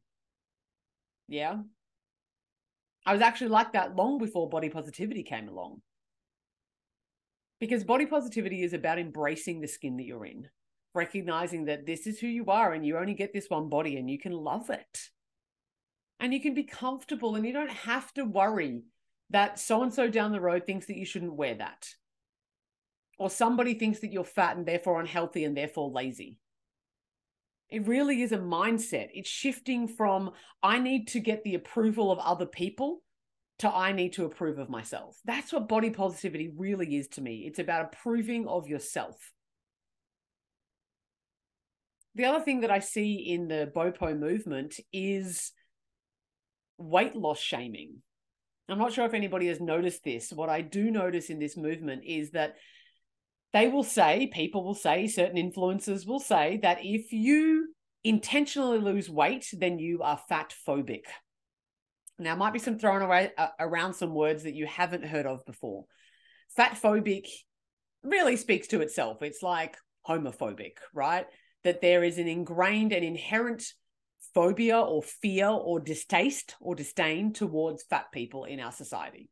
Yeah. 1.28 1.58
I 3.06 3.14
was 3.14 3.22
actually 3.22 3.50
like 3.50 3.74
that 3.74 3.96
long 3.96 4.18
before 4.18 4.50
body 4.50 4.70
positivity 4.70 5.24
came 5.24 5.48
along. 5.48 5.82
Because 7.60 7.84
body 7.84 8.06
positivity 8.06 8.64
is 8.64 8.74
about 8.74 9.00
embracing 9.00 9.62
the 9.62 9.68
skin 9.68 9.98
that 9.98 10.04
you're 10.04 10.26
in, 10.26 10.48
recognizing 10.94 11.66
that 11.66 11.86
this 11.86 12.08
is 12.08 12.20
who 12.20 12.28
you 12.28 12.46
are 12.46 12.74
and 12.74 12.86
you 12.86 12.98
only 12.98 13.14
get 13.14 13.34
this 13.34 13.50
one 13.50 13.70
body 13.70 13.98
and 13.98 14.10
you 14.10 14.20
can 14.20 14.32
love 14.32 14.70
it. 14.70 15.10
And 16.20 16.34
you 16.34 16.40
can 16.40 16.54
be 16.54 16.64
comfortable 16.64 17.36
and 17.36 17.46
you 17.46 17.54
don't 17.54 17.70
have 17.70 18.14
to 18.14 18.24
worry 18.24 18.84
that 19.32 19.60
so 19.60 19.84
and 19.84 19.94
so 19.94 20.08
down 20.08 20.32
the 20.32 20.40
road 20.40 20.66
thinks 20.66 20.86
that 20.86 20.98
you 20.98 21.06
shouldn't 21.06 21.36
wear 21.36 21.56
that. 21.56 21.90
Or 23.18 23.30
somebody 23.30 23.74
thinks 23.74 24.00
that 24.00 24.12
you're 24.12 24.24
fat 24.24 24.56
and 24.56 24.66
therefore 24.66 25.00
unhealthy 25.00 25.44
and 25.44 25.58
therefore 25.58 25.92
lazy. 25.92 26.38
It 27.70 27.88
really 27.88 28.22
is 28.22 28.32
a 28.32 28.38
mindset. 28.38 29.10
It's 29.14 29.30
shifting 29.30 29.88
from 29.88 30.32
I 30.62 30.80
need 30.80 31.08
to 31.10 31.20
get 31.20 31.44
the 31.44 31.56
approval 31.56 32.12
of 32.12 32.20
other 32.20 32.46
people 32.46 33.02
to 33.60 33.74
I 33.74 33.92
need 33.92 34.14
to 34.14 34.26
approve 34.26 34.60
of 34.60 34.70
myself. 34.70 35.18
That's 35.26 35.52
what 35.52 35.68
body 35.68 35.90
positivity 35.90 36.52
really 36.56 36.96
is 36.98 37.08
to 37.10 37.22
me. 37.22 37.46
It's 37.48 37.60
about 37.60 37.86
approving 37.86 38.48
of 38.48 38.68
yourself. 38.68 39.33
The 42.16 42.26
other 42.26 42.44
thing 42.44 42.62
that 42.62 42.72
I 42.72 42.80
see 42.80 43.16
in 43.16 43.48
the 43.48 43.72
BOPO 43.76 44.18
movement 44.18 44.80
is 44.92 45.52
weight 46.78 47.16
loss 47.16 47.40
shaming. 47.40 48.02
I'm 48.70 48.78
not 48.78 48.94
sure 48.94 49.06
if 49.06 49.14
anybody 49.14 49.48
has 49.48 49.60
noticed 49.60 50.04
this. 50.04 50.32
What 50.32 50.50
I 50.50 50.62
do 50.62 50.90
notice 50.90 51.30
in 51.30 51.40
this 51.40 51.58
movement 51.58 52.04
is 52.06 52.32
that 52.32 52.56
they 53.52 53.68
will 53.68 53.84
say, 53.84 54.28
people 54.28 54.64
will 54.64 54.74
say, 54.74 55.08
certain 55.08 55.38
influencers 55.38 56.08
will 56.08 56.20
say 56.20 56.60
that 56.64 56.80
if 56.82 57.12
you 57.12 57.74
intentionally 58.04 58.80
lose 58.80 59.10
weight, 59.10 59.48
then 59.54 59.80
you 59.80 60.02
are 60.02 60.20
fat 60.30 60.54
phobic. 60.68 61.04
Now, 62.20 62.36
might 62.36 62.54
be 62.54 62.60
some 62.60 62.80
thrown 62.80 63.02
away 63.02 63.32
uh, 63.38 63.50
around 63.60 63.94
some 63.94 64.14
words 64.14 64.44
that 64.44 64.56
you 64.56 64.66
haven't 64.66 65.06
heard 65.06 65.26
of 65.26 65.46
before. 65.46 65.86
Fat 66.56 66.80
phobic 66.82 67.28
really 68.04 68.38
speaks 68.38 68.68
to 68.68 68.82
itself. 68.82 69.22
It's 69.22 69.42
like 69.42 69.78
homophobic, 70.08 70.74
right? 70.94 71.26
That 71.64 71.82
there 71.82 72.04
is 72.04 72.18
an 72.18 72.28
ingrained 72.28 72.94
and 72.94 73.04
inherent 73.04 73.66
phobia 74.34 74.80
or 74.80 75.04
fear 75.04 75.48
or 75.48 75.80
distaste 75.80 76.56
or 76.60 76.76
disdain 76.76 77.34
towards 77.34 77.84
fat 77.84 78.12
people 78.12 78.46
in 78.46 78.60
our 78.60 78.72
society. 78.72 79.30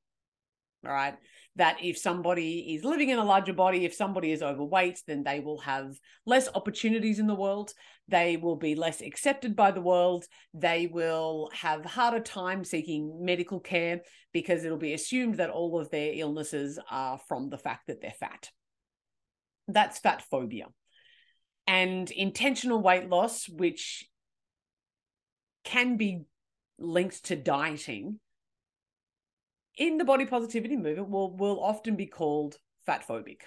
All 0.86 0.94
right 0.94 1.16
that 1.56 1.78
if 1.82 1.98
somebody 1.98 2.76
is 2.76 2.84
living 2.84 3.10
in 3.10 3.20
a 3.20 3.26
larger 3.26 3.54
body, 3.54 3.84
if 3.84 3.94
somebody 3.94 4.32
is 4.32 4.42
overweight, 4.42 5.02
then 5.06 5.24
they 5.24 5.40
will 5.42 5.60
have 5.60 5.94
less 6.26 6.48
opportunities 6.56 7.20
in 7.20 7.28
the 7.28 7.36
world. 7.36 7.74
They 8.08 8.38
will 8.38 8.56
be 8.56 8.76
less 8.76 9.02
accepted 9.02 9.56
by 9.56 9.72
the 9.72 9.82
world. 9.82 10.26
They 10.54 10.88
will 10.88 11.50
have 11.54 11.84
harder 11.84 12.22
time 12.22 12.64
seeking 12.64 13.24
medical 13.24 13.60
care 13.60 14.02
because 14.32 14.64
it'll 14.64 14.78
be 14.78 14.94
assumed 14.94 15.36
that 15.36 15.50
all 15.50 15.80
of 15.80 15.92
their 15.92 16.14
illnesses 16.14 16.80
are 16.90 17.20
from 17.28 17.50
the 17.50 17.58
fact 17.58 17.88
that 17.88 18.02
they're 18.02 18.12
fat. 18.12 18.50
That's 19.68 20.00
fat 20.00 20.24
phobia. 20.30 20.68
And 21.68 22.10
intentional 22.12 22.82
weight 22.82 23.10
loss, 23.10 23.48
which 23.48 24.10
can 25.64 25.96
be 25.98 26.26
linked 26.78 27.26
to 27.26 27.36
dieting, 27.36 28.20
in 29.78 29.98
the 29.98 30.06
body 30.06 30.26
positivity 30.26 30.76
movement 30.76 31.10
will 31.10 31.36
will 31.36 31.64
often 31.64 31.96
be 31.96 32.06
called 32.06 32.58
fat 32.86 33.08
phobic 33.08 33.42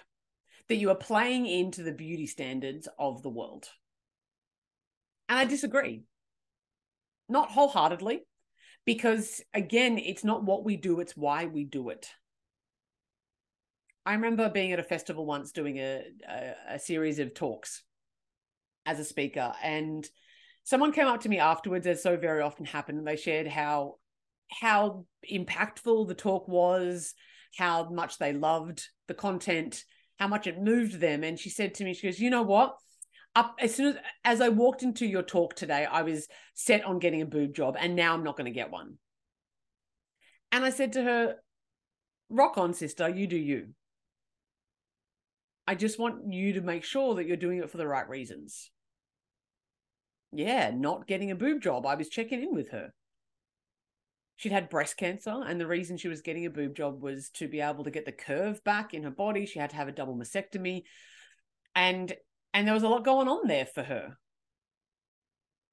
that 0.68 0.76
you 0.76 0.90
are 0.90 0.97
playing 0.97 1.47
into 1.47 1.83
the 1.83 1.92
beauty 1.92 2.26
standards 2.26 2.88
of 2.99 3.23
the 3.23 3.28
world. 3.28 3.68
And 5.28 5.38
i 5.38 5.44
disagree. 5.44 6.02
Not 7.28 7.50
wholeheartedly 7.50 8.23
because 8.85 9.40
again 9.54 9.99
it's 9.99 10.25
not 10.25 10.44
what 10.44 10.64
we 10.64 10.76
do 10.76 11.00
it's 11.00 11.16
why 11.16 11.47
we 11.47 11.64
do 11.64 11.88
it. 11.88 12.09
I 14.06 14.12
remember 14.14 14.50
being 14.50 14.73
at 14.73 14.78
a 14.78 14.85
festival 14.85 15.25
once 15.25 15.50
doing 15.52 15.78
a, 15.78 16.02
a, 16.28 16.75
a 16.75 16.78
series 16.78 17.18
of 17.18 17.33
talks 17.33 17.83
as 18.86 18.98
a 18.98 19.04
speaker 19.04 19.52
and 19.62 20.08
someone 20.64 20.92
came 20.92 21.06
up 21.06 21.20
to 21.20 21.28
me 21.28 21.38
afterwards 21.38 21.86
as 21.86 22.02
so 22.02 22.16
very 22.16 22.42
often 22.42 22.64
happened 22.64 22.98
and 22.98 23.06
they 23.06 23.16
shared 23.16 23.46
how 23.46 23.96
how 24.50 25.04
impactful 25.30 26.06
the 26.06 26.14
talk 26.14 26.48
was, 26.48 27.14
how 27.56 27.88
much 27.88 28.18
they 28.18 28.32
loved 28.32 28.86
the 29.08 29.14
content, 29.14 29.84
how 30.18 30.28
much 30.28 30.46
it 30.46 30.60
moved 30.60 31.00
them. 31.00 31.24
And 31.24 31.38
she 31.38 31.50
said 31.50 31.74
to 31.74 31.84
me, 31.84 31.94
she 31.94 32.06
goes, 32.06 32.20
you 32.20 32.30
know 32.30 32.42
what? 32.42 32.76
Up 33.36 33.56
as 33.58 33.74
soon 33.74 33.96
as 33.96 33.96
as 34.24 34.40
I 34.40 34.48
walked 34.48 34.82
into 34.82 35.06
your 35.06 35.22
talk 35.22 35.56
today, 35.56 35.84
I 35.84 36.02
was 36.02 36.28
set 36.54 36.84
on 36.84 37.00
getting 37.00 37.20
a 37.20 37.26
boob 37.26 37.54
job, 37.54 37.76
and 37.78 37.96
now 37.96 38.14
I'm 38.14 38.22
not 38.22 38.36
going 38.36 38.44
to 38.46 38.52
get 38.52 38.70
one. 38.70 38.94
And 40.52 40.64
I 40.64 40.70
said 40.70 40.92
to 40.92 41.02
her, 41.02 41.36
Rock 42.30 42.58
on, 42.58 42.74
sister, 42.74 43.08
you 43.08 43.26
do 43.26 43.36
you. 43.36 43.70
I 45.66 45.74
just 45.74 45.98
want 45.98 46.32
you 46.32 46.52
to 46.54 46.60
make 46.60 46.84
sure 46.84 47.16
that 47.16 47.26
you're 47.26 47.36
doing 47.36 47.58
it 47.58 47.70
for 47.70 47.78
the 47.78 47.88
right 47.88 48.08
reasons. 48.08 48.70
Yeah, 50.36 50.72
not 50.74 51.06
getting 51.06 51.30
a 51.30 51.36
boob 51.36 51.62
job. 51.62 51.86
I 51.86 51.94
was 51.94 52.08
checking 52.08 52.42
in 52.42 52.52
with 52.52 52.70
her. 52.70 52.92
She'd 54.36 54.50
had 54.50 54.68
breast 54.68 54.96
cancer 54.96 55.42
and 55.46 55.60
the 55.60 55.66
reason 55.66 55.96
she 55.96 56.08
was 56.08 56.22
getting 56.22 56.44
a 56.44 56.50
boob 56.50 56.74
job 56.74 57.00
was 57.00 57.30
to 57.34 57.46
be 57.46 57.60
able 57.60 57.84
to 57.84 57.90
get 57.92 58.04
the 58.04 58.10
curve 58.10 58.62
back 58.64 58.92
in 58.94 59.04
her 59.04 59.10
body. 59.10 59.46
She 59.46 59.60
had 59.60 59.70
to 59.70 59.76
have 59.76 59.86
a 59.86 59.92
double 59.92 60.16
mastectomy. 60.16 60.82
And 61.76 62.12
and 62.52 62.66
there 62.66 62.74
was 62.74 62.82
a 62.82 62.88
lot 62.88 63.04
going 63.04 63.28
on 63.28 63.46
there 63.46 63.66
for 63.66 63.84
her. 63.84 64.16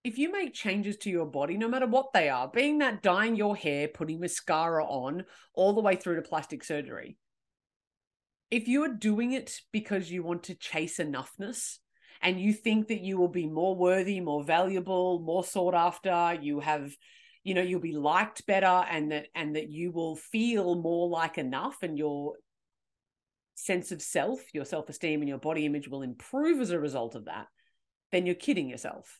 If 0.03 0.19
you 0.19 0.31
make 0.31 0.53
changes 0.53 0.97
to 0.97 1.09
your 1.09 1.25
body 1.25 1.57
no 1.57 1.67
matter 1.67 1.87
what 1.87 2.13
they 2.13 2.29
are 2.29 2.47
being 2.47 2.79
that 2.79 3.01
dyeing 3.01 3.35
your 3.35 3.55
hair 3.55 3.87
putting 3.87 4.19
mascara 4.19 4.85
on 4.85 5.25
all 5.55 5.73
the 5.73 5.81
way 5.81 5.95
through 5.95 6.15
to 6.15 6.21
plastic 6.23 6.63
surgery 6.63 7.17
if 8.49 8.67
you 8.67 8.83
are 8.83 8.93
doing 8.93 9.31
it 9.31 9.59
because 9.71 10.11
you 10.11 10.23
want 10.23 10.43
to 10.43 10.55
chase 10.55 10.97
enoughness 10.97 11.77
and 12.21 12.39
you 12.39 12.53
think 12.53 12.87
that 12.87 13.01
you 13.01 13.17
will 13.17 13.27
be 13.27 13.47
more 13.47 13.75
worthy 13.75 14.19
more 14.19 14.43
valuable 14.43 15.19
more 15.19 15.43
sought 15.43 15.73
after 15.75 16.37
you 16.41 16.59
have 16.59 16.91
you 17.43 17.53
know 17.53 17.61
you'll 17.61 17.79
be 17.79 17.95
liked 17.95 18.45
better 18.45 18.85
and 18.89 19.11
that 19.11 19.27
and 19.35 19.55
that 19.55 19.69
you 19.69 19.91
will 19.91 20.15
feel 20.15 20.75
more 20.75 21.09
like 21.09 21.37
enough 21.37 21.77
and 21.81 21.97
your 21.97 22.35
sense 23.55 23.91
of 23.91 24.01
self 24.01 24.39
your 24.53 24.65
self-esteem 24.65 25.21
and 25.21 25.29
your 25.29 25.37
body 25.37 25.65
image 25.65 25.87
will 25.87 26.01
improve 26.01 26.59
as 26.59 26.71
a 26.71 26.79
result 26.79 27.15
of 27.15 27.25
that 27.25 27.47
then 28.11 28.25
you're 28.25 28.35
kidding 28.35 28.69
yourself. 28.69 29.19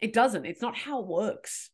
It 0.00 0.12
doesn't. 0.12 0.46
It's 0.46 0.62
not 0.62 0.76
how 0.76 1.00
it 1.00 1.06
works. 1.06 1.70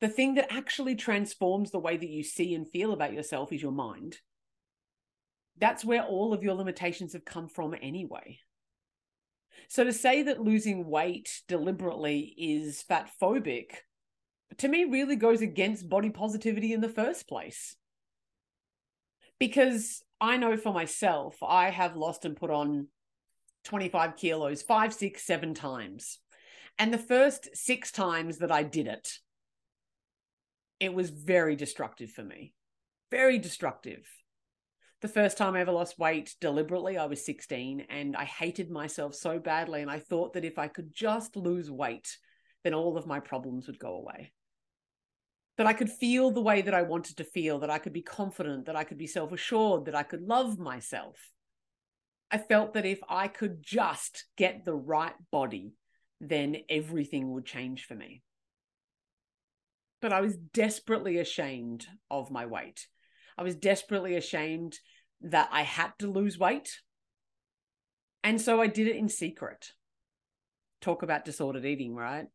The 0.00 0.08
thing 0.08 0.34
that 0.34 0.52
actually 0.52 0.94
transforms 0.94 1.70
the 1.70 1.78
way 1.78 1.96
that 1.96 2.08
you 2.08 2.22
see 2.22 2.54
and 2.54 2.68
feel 2.68 2.92
about 2.92 3.12
yourself 3.12 3.52
is 3.52 3.62
your 3.62 3.72
mind. 3.72 4.18
That's 5.58 5.84
where 5.84 6.02
all 6.02 6.32
of 6.32 6.42
your 6.42 6.54
limitations 6.54 7.12
have 7.12 7.24
come 7.24 7.48
from 7.48 7.74
anyway 7.80 8.38
so 9.68 9.84
to 9.84 9.92
say 9.92 10.22
that 10.22 10.40
losing 10.40 10.86
weight 10.86 11.42
deliberately 11.48 12.34
is 12.38 12.82
fat 12.82 13.10
phobic 13.20 13.76
to 14.58 14.68
me 14.68 14.84
really 14.84 15.16
goes 15.16 15.40
against 15.40 15.88
body 15.88 16.10
positivity 16.10 16.72
in 16.72 16.80
the 16.80 16.88
first 16.88 17.28
place. 17.28 17.76
Because 19.38 20.02
I 20.20 20.36
know 20.36 20.56
for 20.56 20.72
myself, 20.72 21.36
I 21.42 21.70
have 21.70 21.96
lost 21.96 22.24
and 22.24 22.36
put 22.36 22.50
on 22.50 22.88
25 23.64 24.16
kilos 24.16 24.62
five, 24.62 24.94
six, 24.94 25.24
seven 25.24 25.54
times. 25.54 26.18
And 26.78 26.92
the 26.92 26.98
first 26.98 27.48
six 27.54 27.90
times 27.90 28.38
that 28.38 28.52
I 28.52 28.62
did 28.62 28.86
it, 28.86 29.08
it 30.80 30.92
was 30.92 31.10
very 31.10 31.56
destructive 31.56 32.10
for 32.10 32.22
me. 32.22 32.52
Very 33.10 33.38
destructive. 33.38 34.06
The 35.04 35.08
first 35.08 35.36
time 35.36 35.54
I 35.54 35.60
ever 35.60 35.70
lost 35.70 35.98
weight 35.98 36.34
deliberately, 36.40 36.96
I 36.96 37.04
was 37.04 37.26
16 37.26 37.88
and 37.90 38.16
I 38.16 38.24
hated 38.24 38.70
myself 38.70 39.14
so 39.14 39.38
badly. 39.38 39.82
And 39.82 39.90
I 39.90 39.98
thought 39.98 40.32
that 40.32 40.46
if 40.46 40.58
I 40.58 40.66
could 40.66 40.94
just 40.94 41.36
lose 41.36 41.70
weight, 41.70 42.16
then 42.62 42.72
all 42.72 42.96
of 42.96 43.06
my 43.06 43.20
problems 43.20 43.66
would 43.66 43.78
go 43.78 43.96
away. 43.96 44.32
That 45.58 45.66
I 45.66 45.74
could 45.74 45.90
feel 45.90 46.30
the 46.30 46.40
way 46.40 46.62
that 46.62 46.72
I 46.72 46.80
wanted 46.80 47.18
to 47.18 47.24
feel, 47.24 47.58
that 47.58 47.68
I 47.68 47.76
could 47.76 47.92
be 47.92 48.00
confident, 48.00 48.64
that 48.64 48.76
I 48.76 48.84
could 48.84 48.96
be 48.96 49.06
self 49.06 49.30
assured, 49.30 49.84
that 49.84 49.94
I 49.94 50.04
could 50.04 50.22
love 50.22 50.58
myself. 50.58 51.18
I 52.30 52.38
felt 52.38 52.72
that 52.72 52.86
if 52.86 53.00
I 53.06 53.28
could 53.28 53.62
just 53.62 54.24
get 54.38 54.64
the 54.64 54.74
right 54.74 55.12
body, 55.30 55.74
then 56.18 56.56
everything 56.70 57.30
would 57.32 57.44
change 57.44 57.84
for 57.84 57.94
me. 57.94 58.22
But 60.00 60.14
I 60.14 60.22
was 60.22 60.34
desperately 60.34 61.18
ashamed 61.18 61.86
of 62.10 62.30
my 62.30 62.46
weight. 62.46 62.86
I 63.36 63.42
was 63.42 63.56
desperately 63.56 64.16
ashamed 64.16 64.78
that 65.22 65.48
I 65.52 65.62
had 65.62 65.92
to 65.98 66.10
lose 66.10 66.38
weight. 66.38 66.80
And 68.22 68.40
so 68.40 68.60
I 68.60 68.66
did 68.66 68.88
it 68.88 68.96
in 68.96 69.08
secret. 69.08 69.72
Talk 70.80 71.02
about 71.02 71.24
disordered 71.24 71.64
eating, 71.64 71.94
right? 71.94 72.26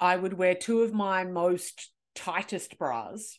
I 0.00 0.16
would 0.16 0.34
wear 0.34 0.54
two 0.54 0.82
of 0.82 0.92
my 0.92 1.24
most 1.24 1.92
tightest 2.14 2.78
bras 2.78 3.38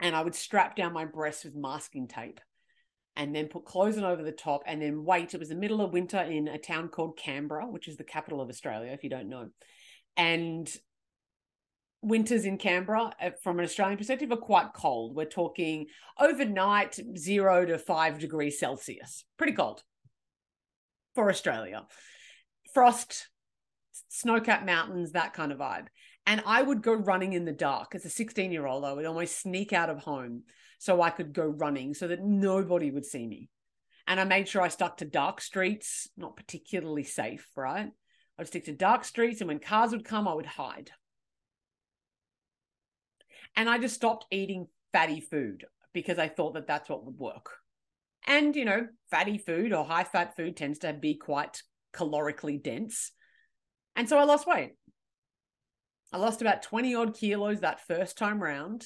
and 0.00 0.14
I 0.14 0.22
would 0.22 0.34
strap 0.34 0.76
down 0.76 0.92
my 0.92 1.04
breasts 1.04 1.44
with 1.44 1.54
masking 1.54 2.08
tape 2.08 2.40
and 3.16 3.34
then 3.34 3.46
put 3.46 3.64
clothes 3.64 3.96
on 3.96 4.04
over 4.04 4.22
the 4.22 4.32
top 4.32 4.62
and 4.66 4.82
then 4.82 5.04
wait. 5.04 5.34
It 5.34 5.40
was 5.40 5.48
the 5.48 5.54
middle 5.54 5.80
of 5.80 5.92
winter 5.92 6.18
in 6.18 6.48
a 6.48 6.58
town 6.58 6.88
called 6.88 7.16
Canberra, 7.16 7.66
which 7.66 7.88
is 7.88 7.96
the 7.96 8.04
capital 8.04 8.40
of 8.40 8.48
Australia, 8.48 8.90
if 8.92 9.04
you 9.04 9.10
don't 9.10 9.28
know. 9.28 9.50
And 10.16 10.70
winters 12.04 12.44
in 12.44 12.58
Canberra, 12.58 13.12
uh, 13.20 13.30
from 13.42 13.58
an 13.58 13.64
Australian 13.64 13.98
perspective, 13.98 14.30
are 14.30 14.36
quite 14.36 14.72
cold. 14.74 15.16
We're 15.16 15.24
talking 15.24 15.86
overnight 16.18 16.98
zero 17.16 17.64
to 17.64 17.78
five 17.78 18.18
degrees 18.18 18.58
Celsius. 18.58 19.24
Pretty 19.36 19.52
cold 19.54 19.82
for 21.14 21.30
Australia. 21.30 21.86
Frost, 22.72 23.28
snow 24.08 24.40
capped 24.40 24.66
mountains, 24.66 25.12
that 25.12 25.32
kind 25.32 25.52
of 25.52 25.58
vibe. 25.58 25.86
And 26.26 26.42
I 26.46 26.62
would 26.62 26.82
go 26.82 26.94
running 26.94 27.32
in 27.34 27.44
the 27.44 27.52
dark. 27.52 27.94
As 27.94 28.04
a 28.04 28.10
16 28.10 28.50
year 28.50 28.66
old, 28.66 28.84
I 28.84 28.92
would 28.92 29.04
almost 29.04 29.40
sneak 29.40 29.72
out 29.72 29.90
of 29.90 29.98
home 29.98 30.44
so 30.78 31.00
I 31.00 31.10
could 31.10 31.32
go 31.32 31.46
running 31.46 31.94
so 31.94 32.08
that 32.08 32.22
nobody 32.22 32.90
would 32.90 33.06
see 33.06 33.26
me. 33.26 33.48
And 34.06 34.20
I 34.20 34.24
made 34.24 34.48
sure 34.48 34.62
I 34.62 34.68
stuck 34.68 34.98
to 34.98 35.06
dark 35.06 35.40
streets, 35.40 36.08
not 36.16 36.36
particularly 36.36 37.04
safe, 37.04 37.48
right? 37.56 37.86
I 37.86 38.42
would 38.42 38.48
stick 38.48 38.64
to 38.64 38.72
dark 38.72 39.04
streets, 39.04 39.40
and 39.40 39.48
when 39.48 39.60
cars 39.60 39.92
would 39.92 40.04
come, 40.04 40.28
I 40.28 40.34
would 40.34 40.46
hide. 40.46 40.90
And 43.56 43.68
I 43.68 43.78
just 43.78 43.94
stopped 43.94 44.26
eating 44.30 44.66
fatty 44.92 45.20
food 45.20 45.64
because 45.92 46.18
I 46.18 46.28
thought 46.28 46.54
that 46.54 46.66
that's 46.66 46.88
what 46.88 47.04
would 47.04 47.18
work. 47.18 47.50
And, 48.26 48.56
you 48.56 48.64
know, 48.64 48.86
fatty 49.10 49.38
food 49.38 49.72
or 49.72 49.84
high 49.84 50.04
fat 50.04 50.36
food 50.36 50.56
tends 50.56 50.80
to 50.80 50.92
be 50.92 51.14
quite 51.14 51.62
calorically 51.94 52.62
dense. 52.62 53.12
And 53.96 54.08
so 54.08 54.18
I 54.18 54.24
lost 54.24 54.46
weight. 54.46 54.72
I 56.12 56.18
lost 56.18 56.40
about 56.40 56.62
20 56.62 56.94
odd 56.94 57.14
kilos 57.16 57.60
that 57.60 57.86
first 57.86 58.16
time 58.16 58.42
round. 58.42 58.84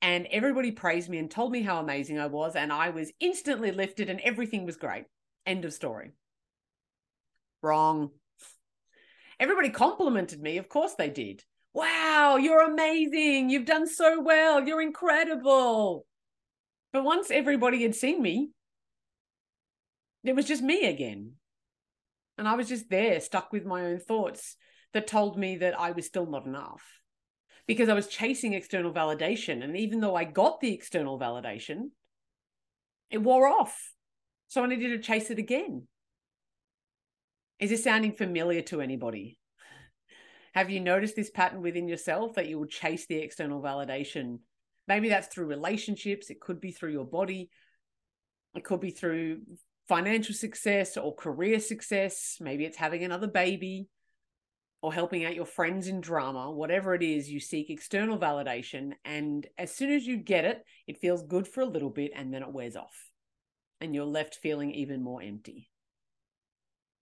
And 0.00 0.26
everybody 0.30 0.70
praised 0.70 1.08
me 1.08 1.18
and 1.18 1.30
told 1.30 1.50
me 1.50 1.62
how 1.62 1.80
amazing 1.80 2.18
I 2.18 2.26
was. 2.26 2.54
And 2.56 2.72
I 2.72 2.90
was 2.90 3.12
instantly 3.20 3.72
lifted 3.72 4.08
and 4.08 4.20
everything 4.20 4.64
was 4.64 4.76
great. 4.76 5.04
End 5.44 5.64
of 5.64 5.72
story. 5.72 6.12
Wrong. 7.62 8.10
Everybody 9.40 9.70
complimented 9.70 10.40
me. 10.40 10.58
Of 10.58 10.68
course 10.68 10.94
they 10.94 11.10
did. 11.10 11.42
Wow, 11.78 12.38
you're 12.38 12.72
amazing. 12.72 13.50
You've 13.50 13.64
done 13.64 13.86
so 13.86 14.20
well. 14.20 14.66
You're 14.66 14.82
incredible. 14.82 16.06
But 16.92 17.04
once 17.04 17.30
everybody 17.30 17.84
had 17.84 17.94
seen 17.94 18.20
me, 18.20 18.50
it 20.24 20.34
was 20.34 20.44
just 20.44 20.60
me 20.60 20.86
again. 20.86 21.34
And 22.36 22.48
I 22.48 22.56
was 22.56 22.68
just 22.68 22.90
there, 22.90 23.20
stuck 23.20 23.52
with 23.52 23.64
my 23.64 23.82
own 23.82 24.00
thoughts 24.00 24.56
that 24.92 25.06
told 25.06 25.38
me 25.38 25.58
that 25.58 25.78
I 25.78 25.92
was 25.92 26.04
still 26.04 26.26
not 26.26 26.46
enough 26.46 26.82
because 27.68 27.88
I 27.88 27.94
was 27.94 28.08
chasing 28.08 28.54
external 28.54 28.92
validation. 28.92 29.62
And 29.62 29.76
even 29.76 30.00
though 30.00 30.16
I 30.16 30.24
got 30.24 30.58
the 30.58 30.74
external 30.74 31.16
validation, 31.16 31.90
it 33.08 33.18
wore 33.18 33.46
off. 33.46 33.92
So 34.48 34.64
I 34.64 34.66
needed 34.66 34.88
to 34.88 34.98
chase 34.98 35.30
it 35.30 35.38
again. 35.38 35.86
Is 37.60 37.70
this 37.70 37.84
sounding 37.84 38.14
familiar 38.14 38.62
to 38.62 38.80
anybody? 38.80 39.38
Have 40.54 40.70
you 40.70 40.80
noticed 40.80 41.16
this 41.16 41.30
pattern 41.30 41.62
within 41.62 41.88
yourself 41.88 42.34
that 42.34 42.48
you 42.48 42.58
will 42.58 42.66
chase 42.66 43.06
the 43.06 43.16
external 43.16 43.62
validation? 43.62 44.38
Maybe 44.86 45.08
that's 45.08 45.28
through 45.28 45.46
relationships, 45.46 46.30
it 46.30 46.40
could 46.40 46.60
be 46.60 46.72
through 46.72 46.92
your 46.92 47.04
body, 47.04 47.50
it 48.54 48.64
could 48.64 48.80
be 48.80 48.90
through 48.90 49.42
financial 49.88 50.34
success 50.34 50.96
or 50.96 51.14
career 51.14 51.60
success. 51.60 52.36
Maybe 52.40 52.64
it's 52.64 52.76
having 52.76 53.04
another 53.04 53.26
baby 53.26 53.88
or 54.80 54.92
helping 54.92 55.24
out 55.24 55.34
your 55.34 55.46
friends 55.46 55.88
in 55.88 56.00
drama, 56.00 56.50
whatever 56.50 56.94
it 56.94 57.02
is, 57.02 57.28
you 57.28 57.40
seek 57.40 57.68
external 57.68 58.18
validation. 58.18 58.92
And 59.04 59.46
as 59.56 59.74
soon 59.74 59.90
as 59.90 60.06
you 60.06 60.16
get 60.16 60.44
it, 60.44 60.64
it 60.86 61.00
feels 61.00 61.22
good 61.22 61.48
for 61.48 61.62
a 61.62 61.66
little 61.66 61.90
bit 61.90 62.12
and 62.14 62.32
then 62.32 62.42
it 62.42 62.52
wears 62.52 62.76
off. 62.76 63.10
And 63.80 63.94
you're 63.94 64.04
left 64.04 64.36
feeling 64.36 64.72
even 64.72 65.02
more 65.02 65.20
empty. 65.20 65.68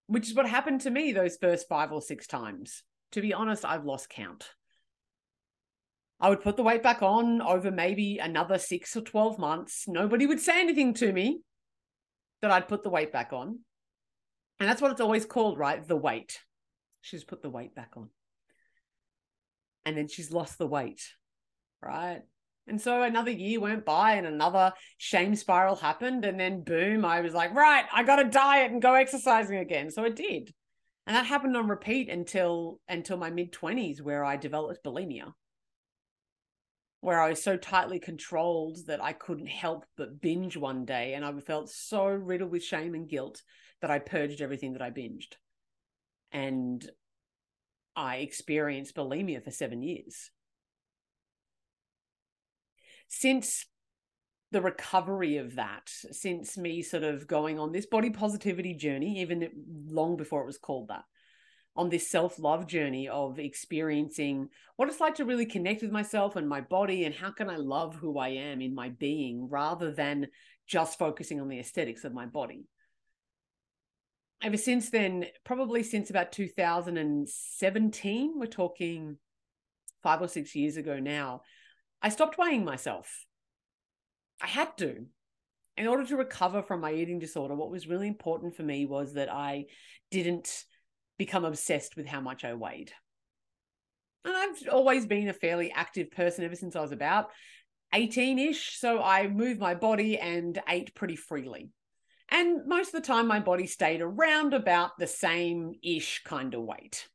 Which 0.06 0.28
is 0.28 0.34
what 0.34 0.48
happened 0.48 0.82
to 0.82 0.90
me 0.90 1.12
those 1.12 1.36
first 1.36 1.68
five 1.68 1.92
or 1.92 2.00
six 2.00 2.26
times. 2.26 2.82
To 3.12 3.20
be 3.20 3.32
honest, 3.32 3.64
I've 3.64 3.84
lost 3.84 4.08
count. 4.08 4.50
I 6.18 6.30
would 6.30 6.40
put 6.40 6.56
the 6.56 6.62
weight 6.62 6.82
back 6.82 7.02
on 7.02 7.42
over 7.42 7.70
maybe 7.70 8.18
another 8.18 8.58
six 8.58 8.96
or 8.96 9.02
12 9.02 9.38
months. 9.38 9.84
Nobody 9.86 10.26
would 10.26 10.40
say 10.40 10.60
anything 10.60 10.94
to 10.94 11.12
me 11.12 11.40
that 12.40 12.50
I'd 12.50 12.68
put 12.68 12.82
the 12.82 12.90
weight 12.90 13.12
back 13.12 13.32
on. 13.32 13.58
And 14.58 14.68
that's 14.68 14.80
what 14.80 14.92
it's 14.92 15.00
always 15.00 15.26
called, 15.26 15.58
right? 15.58 15.86
The 15.86 15.96
weight. 15.96 16.38
She's 17.02 17.24
put 17.24 17.42
the 17.42 17.50
weight 17.50 17.74
back 17.74 17.92
on. 17.96 18.08
And 19.84 19.96
then 19.96 20.08
she's 20.08 20.32
lost 20.32 20.58
the 20.58 20.66
weight, 20.66 21.02
right? 21.82 22.22
And 22.66 22.80
so 22.80 23.02
another 23.02 23.30
year 23.30 23.60
went 23.60 23.84
by 23.84 24.14
and 24.14 24.26
another 24.26 24.72
shame 24.96 25.36
spiral 25.36 25.76
happened. 25.76 26.24
And 26.24 26.40
then 26.40 26.64
boom, 26.64 27.04
I 27.04 27.20
was 27.20 27.34
like, 27.34 27.54
right, 27.54 27.84
I 27.92 28.02
got 28.02 28.16
to 28.16 28.24
diet 28.24 28.72
and 28.72 28.82
go 28.82 28.94
exercising 28.94 29.58
again. 29.58 29.90
So 29.90 30.02
I 30.02 30.08
did. 30.08 30.52
And 31.06 31.14
that 31.14 31.26
happened 31.26 31.56
on 31.56 31.68
repeat 31.68 32.08
until 32.08 32.80
until 32.88 33.16
my 33.16 33.30
mid 33.30 33.52
20s 33.52 34.00
where 34.02 34.24
I 34.24 34.36
developed 34.36 34.84
bulimia. 34.84 35.34
Where 37.00 37.20
I 37.20 37.28
was 37.28 37.42
so 37.42 37.56
tightly 37.56 38.00
controlled 38.00 38.86
that 38.88 39.02
I 39.02 39.12
couldn't 39.12 39.46
help 39.46 39.84
but 39.96 40.20
binge 40.20 40.56
one 40.56 40.84
day 40.84 41.14
and 41.14 41.24
I 41.24 41.32
felt 41.40 41.70
so 41.70 42.06
riddled 42.06 42.50
with 42.50 42.64
shame 42.64 42.94
and 42.94 43.08
guilt 43.08 43.42
that 43.80 43.90
I 43.90 44.00
purged 44.00 44.40
everything 44.40 44.72
that 44.72 44.82
I 44.82 44.90
binged. 44.90 45.34
And 46.32 46.84
I 47.94 48.16
experienced 48.16 48.96
bulimia 48.96 49.44
for 49.44 49.52
7 49.52 49.82
years. 49.82 50.30
Since 53.08 53.66
the 54.52 54.60
recovery 54.60 55.38
of 55.38 55.56
that 55.56 55.82
since 55.86 56.56
me 56.56 56.82
sort 56.82 57.02
of 57.02 57.26
going 57.26 57.58
on 57.58 57.72
this 57.72 57.86
body 57.86 58.10
positivity 58.10 58.74
journey, 58.74 59.20
even 59.20 59.48
long 59.88 60.16
before 60.16 60.42
it 60.42 60.46
was 60.46 60.58
called 60.58 60.88
that, 60.88 61.04
on 61.74 61.88
this 61.88 62.08
self 62.08 62.38
love 62.38 62.66
journey 62.66 63.08
of 63.08 63.38
experiencing 63.38 64.48
what 64.76 64.88
it's 64.88 65.00
like 65.00 65.16
to 65.16 65.24
really 65.24 65.46
connect 65.46 65.82
with 65.82 65.90
myself 65.90 66.36
and 66.36 66.48
my 66.48 66.60
body 66.60 67.04
and 67.04 67.14
how 67.14 67.30
can 67.30 67.50
I 67.50 67.56
love 67.56 67.96
who 67.96 68.18
I 68.18 68.28
am 68.28 68.60
in 68.60 68.74
my 68.74 68.90
being 68.90 69.48
rather 69.50 69.90
than 69.90 70.28
just 70.66 70.98
focusing 70.98 71.40
on 71.40 71.48
the 71.48 71.58
aesthetics 71.58 72.04
of 72.04 72.14
my 72.14 72.26
body. 72.26 72.66
Ever 74.42 74.56
since 74.56 74.90
then, 74.90 75.26
probably 75.44 75.82
since 75.82 76.10
about 76.10 76.32
2017, 76.32 78.34
we're 78.36 78.46
talking 78.46 79.16
five 80.02 80.22
or 80.22 80.28
six 80.28 80.54
years 80.54 80.76
ago 80.76 81.00
now, 81.00 81.42
I 82.00 82.10
stopped 82.10 82.38
weighing 82.38 82.64
myself. 82.64 83.25
I 84.40 84.46
had 84.46 84.76
to. 84.78 85.06
In 85.76 85.86
order 85.86 86.06
to 86.06 86.16
recover 86.16 86.62
from 86.62 86.80
my 86.80 86.92
eating 86.92 87.18
disorder, 87.18 87.54
what 87.54 87.70
was 87.70 87.86
really 87.86 88.08
important 88.08 88.56
for 88.56 88.62
me 88.62 88.86
was 88.86 89.14
that 89.14 89.32
I 89.32 89.66
didn't 90.10 90.64
become 91.18 91.44
obsessed 91.44 91.96
with 91.96 92.06
how 92.06 92.20
much 92.20 92.44
I 92.44 92.54
weighed. 92.54 92.92
And 94.24 94.34
I've 94.34 94.68
always 94.72 95.06
been 95.06 95.28
a 95.28 95.34
fairly 95.34 95.70
active 95.70 96.10
person 96.10 96.44
ever 96.44 96.56
since 96.56 96.76
I 96.76 96.80
was 96.80 96.92
about 96.92 97.26
18 97.92 98.38
ish. 98.38 98.78
So 98.78 99.02
I 99.02 99.28
moved 99.28 99.60
my 99.60 99.74
body 99.74 100.18
and 100.18 100.58
ate 100.68 100.94
pretty 100.94 101.16
freely. 101.16 101.70
And 102.28 102.66
most 102.66 102.88
of 102.88 103.00
the 103.00 103.06
time, 103.06 103.26
my 103.28 103.38
body 103.38 103.66
stayed 103.66 104.00
around 104.00 104.52
about 104.52 104.92
the 104.98 105.06
same 105.06 105.74
ish 105.82 106.22
kind 106.24 106.54
of 106.54 106.62
weight. 106.62 107.06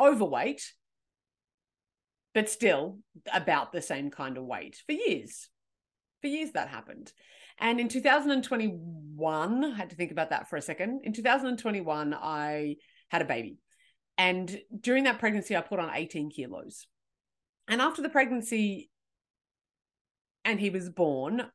Overweight, 0.00 0.72
but 2.34 2.48
still 2.48 2.98
about 3.32 3.72
the 3.72 3.82
same 3.82 4.10
kind 4.10 4.38
of 4.38 4.44
weight 4.44 4.82
for 4.86 4.92
years 4.92 5.50
for 6.22 6.28
years 6.28 6.52
that 6.52 6.68
happened. 6.68 7.12
And 7.58 7.78
in 7.78 7.88
2021, 7.88 9.64
I 9.64 9.76
had 9.76 9.90
to 9.90 9.96
think 9.96 10.10
about 10.10 10.30
that 10.30 10.48
for 10.48 10.56
a 10.56 10.62
second. 10.62 11.02
In 11.04 11.12
2021, 11.12 12.14
I 12.14 12.76
had 13.10 13.22
a 13.22 13.26
baby. 13.26 13.58
And 14.16 14.58
during 14.80 15.04
that 15.04 15.18
pregnancy, 15.18 15.56
I 15.56 15.60
put 15.60 15.78
on 15.78 15.90
18 15.92 16.30
kilos. 16.30 16.86
And 17.68 17.80
after 17.80 18.02
the 18.02 18.08
pregnancy 18.08 18.90
and 20.44 20.58
he 20.58 20.70
was 20.70 20.88
born, 20.88 21.50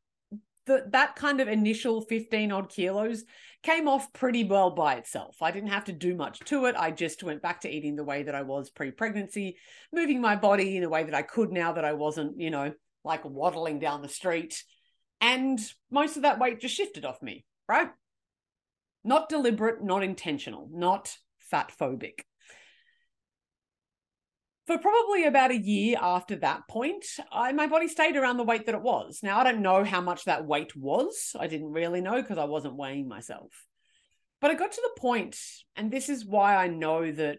the, 0.66 0.86
that 0.90 1.16
kind 1.16 1.40
of 1.40 1.48
initial 1.48 2.02
15 2.02 2.52
odd 2.52 2.70
kilos 2.70 3.24
came 3.64 3.88
off 3.88 4.12
pretty 4.14 4.44
well 4.44 4.72
by 4.72 4.96
itself. 4.96 5.38
I 5.42 5.52
didn't 5.52 5.70
have 5.70 5.86
to 5.86 5.94
do 5.94 6.14
much 6.14 6.40
to 6.42 6.66
it. 6.66 6.76
I 6.78 6.92
just 6.92 7.24
went 7.24 7.42
back 7.42 7.62
to 7.62 7.70
eating 7.70 7.96
the 7.96 8.04
way 8.04 8.24
that 8.24 8.36
I 8.36 8.44
was 8.44 8.70
pre 8.70 8.92
pregnancy, 8.92 9.58
moving 9.92 10.22
my 10.22 10.36
body 10.36 10.78
in 10.78 10.84
a 10.84 10.90
way 10.90 11.04
that 11.04 11.16
I 11.16 11.22
could 11.22 11.52
now 11.52 11.74
that 11.74 11.86
I 11.86 11.94
wasn't, 11.94 12.40
you 12.40 12.50
know, 12.50 12.74
like 13.08 13.26
waddling 13.26 13.80
down 13.80 14.02
the 14.02 14.10
street. 14.10 14.64
And 15.20 15.60
most 15.90 16.18
of 16.18 16.24
that 16.24 16.40
weight 16.40 16.60
just 16.60 16.76
shifted 16.76 17.06
off 17.06 17.22
me, 17.22 17.46
right? 17.68 17.90
Not 19.04 19.30
deliberate, 19.30 19.84
not 19.84 20.04
intentional, 20.04 20.70
not 20.72 21.18
fat 21.40 21.72
phobic. 21.80 22.20
For 24.68 24.78
probably 24.78 25.24
about 25.24 25.52
a 25.52 25.58
year 25.58 25.96
after 26.00 26.36
that 26.38 26.68
point, 26.68 27.06
I, 27.32 27.54
my 27.54 27.68
body 27.68 27.88
stayed 27.88 28.18
around 28.18 28.36
the 28.36 28.44
weight 28.44 28.66
that 28.66 28.76
it 28.76 28.82
was. 28.82 29.22
Now, 29.24 29.40
I 29.40 29.46
don't 29.46 29.62
know 29.62 29.86
how 29.86 30.02
much 30.02 30.26
that 30.26 30.46
weight 30.46 30.76
was. 30.76 31.34
I 31.40 31.48
didn't 31.48 31.72
really 31.72 32.02
know 32.02 32.22
because 32.22 32.38
I 32.38 32.44
wasn't 32.44 32.76
weighing 32.76 33.08
myself. 33.08 33.52
But 34.42 34.52
I 34.52 34.56
got 34.56 34.74
to 34.74 34.82
the 34.84 35.02
point, 35.02 35.38
and 35.78 35.90
this 35.90 36.10
is 36.10 36.26
why 36.26 36.58
I 36.58 36.68
know 36.68 37.10
that 37.12 37.38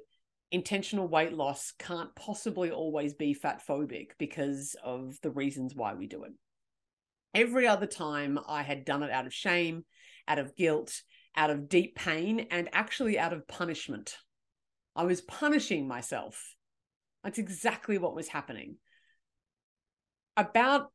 intentional 0.50 1.08
weight 1.08 1.32
loss 1.32 1.72
can't 1.78 2.14
possibly 2.14 2.70
always 2.70 3.14
be 3.14 3.34
fat 3.34 3.62
phobic 3.66 4.10
because 4.18 4.76
of 4.82 5.18
the 5.22 5.30
reasons 5.30 5.74
why 5.74 5.94
we 5.94 6.06
do 6.06 6.24
it. 6.24 6.32
Every 7.34 7.66
other 7.66 7.86
time 7.86 8.38
I 8.48 8.62
had 8.62 8.84
done 8.84 9.02
it 9.02 9.10
out 9.10 9.26
of 9.26 9.34
shame, 9.34 9.84
out 10.26 10.38
of 10.38 10.56
guilt, 10.56 11.02
out 11.36 11.50
of 11.50 11.68
deep 11.68 11.94
pain, 11.94 12.46
and 12.50 12.68
actually 12.72 13.18
out 13.18 13.32
of 13.32 13.46
punishment. 13.46 14.16
I 14.96 15.04
was 15.04 15.20
punishing 15.20 15.86
myself 15.86 16.54
That's 17.22 17.38
exactly 17.38 17.98
what 17.98 18.14
was 18.14 18.28
happening. 18.28 18.76
About 20.36 20.90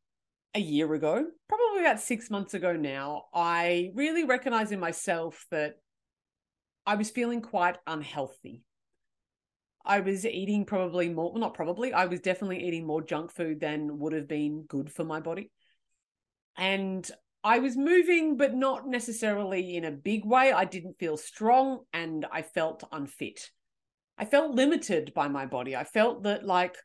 a 0.55 0.59
year 0.59 0.93
ago, 0.93 1.25
probably 1.47 1.81
about 1.81 1.99
six 1.99 2.29
months 2.29 2.53
ago 2.53 2.73
now, 2.73 3.25
I 3.33 3.91
really 3.93 4.23
recognized 4.23 4.71
in 4.71 4.79
myself 4.79 5.45
that 5.51 5.75
I 6.85 6.95
was 6.95 7.09
feeling 7.09 7.41
quite 7.41 7.77
unhealthy. 7.87 8.63
I 9.85 9.99
was 9.99 10.25
eating 10.25 10.65
probably 10.65 11.09
more, 11.09 11.31
well, 11.31 11.41
not 11.41 11.53
probably, 11.53 11.93
I 11.93 12.05
was 12.05 12.21
definitely 12.21 12.65
eating 12.65 12.87
more 12.87 13.01
junk 13.01 13.31
food 13.31 13.59
than 13.59 13.99
would 13.99 14.13
have 14.13 14.27
been 14.27 14.63
good 14.63 14.91
for 14.91 15.03
my 15.03 15.19
body. 15.19 15.51
And 16.57 17.09
I 17.43 17.59
was 17.59 17.75
moving, 17.75 18.37
but 18.37 18.53
not 18.53 18.87
necessarily 18.87 19.75
in 19.75 19.83
a 19.83 19.91
big 19.91 20.23
way. 20.23 20.53
I 20.53 20.63
didn't 20.63 20.99
feel 20.99 21.17
strong 21.17 21.79
and 21.91 22.25
I 22.31 22.41
felt 22.41 22.83
unfit. 22.91 23.51
I 24.17 24.25
felt 24.25 24.55
limited 24.55 25.13
by 25.13 25.27
my 25.27 25.45
body. 25.45 25.75
I 25.75 25.83
felt 25.83 26.23
that, 26.23 26.45
like, 26.45 26.77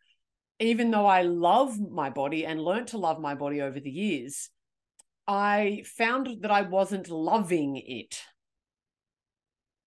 even 0.59 0.91
though 0.91 1.07
I 1.07 1.23
love 1.23 1.79
my 1.79 2.11
body 2.11 2.45
and 2.45 2.61
learned 2.61 2.89
to 2.89 2.99
love 2.99 3.21
my 3.21 3.37
body 3.37 3.61
over 3.61 3.79
the 3.79 3.91
years, 3.91 4.51
I 5.29 5.85
found 5.97 6.39
that 6.41 6.51
I 6.51 6.63
wasn't 6.63 7.09
loving 7.09 7.77
it. 7.77 8.21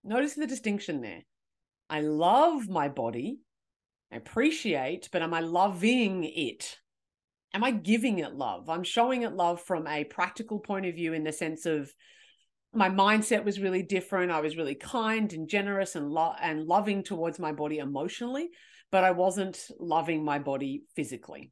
Notice 0.04 0.36
the 0.36 0.48
distinction 0.48 1.02
there. 1.02 1.24
I 1.92 2.00
love 2.00 2.70
my 2.70 2.88
body, 2.88 3.40
I 4.12 4.16
appreciate, 4.16 5.10
but 5.12 5.22
am 5.22 5.34
I 5.34 5.42
loving 5.42 6.24
it? 6.24 6.78
Am 7.54 7.66
I 7.66 7.72
giving 7.72 8.20
it 8.20 8.34
love? 8.34 8.70
I'm 8.70 8.84
showing 8.84 9.24
it 9.24 9.34
love 9.34 9.62
from 9.62 9.86
a 9.88 10.06
practical 10.06 10.60
point 10.60 10.86
of 10.86 10.96
view 10.96 11.12
in 11.12 11.26
the 11.26 11.34
sense 11.34 11.66
of 11.66 11.94
my 12.74 12.90
mindset 12.90 13.44
was 13.44 13.60
really 13.60 13.84
different. 13.84 14.32
I 14.32 14.40
was 14.40 14.56
really 14.56 14.76
kind 14.76 15.34
and 15.34 15.50
generous 15.50 15.96
and 15.96 16.10
lo- 16.10 16.34
and 16.42 16.66
loving 16.66 17.04
towards 17.04 17.40
my 17.40 17.52
body 17.52 17.80
emotionally, 17.80 18.50
but 18.90 19.04
I 19.04 19.12
wasn't 19.12 19.60
loving 19.78 20.24
my 20.24 20.40
body 20.40 20.84
physically. 20.96 21.52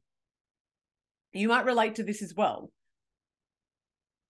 You 1.32 1.48
might 1.48 1.66
relate 1.66 1.96
to 1.96 2.02
this 2.02 2.22
as 2.22 2.34
well. 2.34 2.72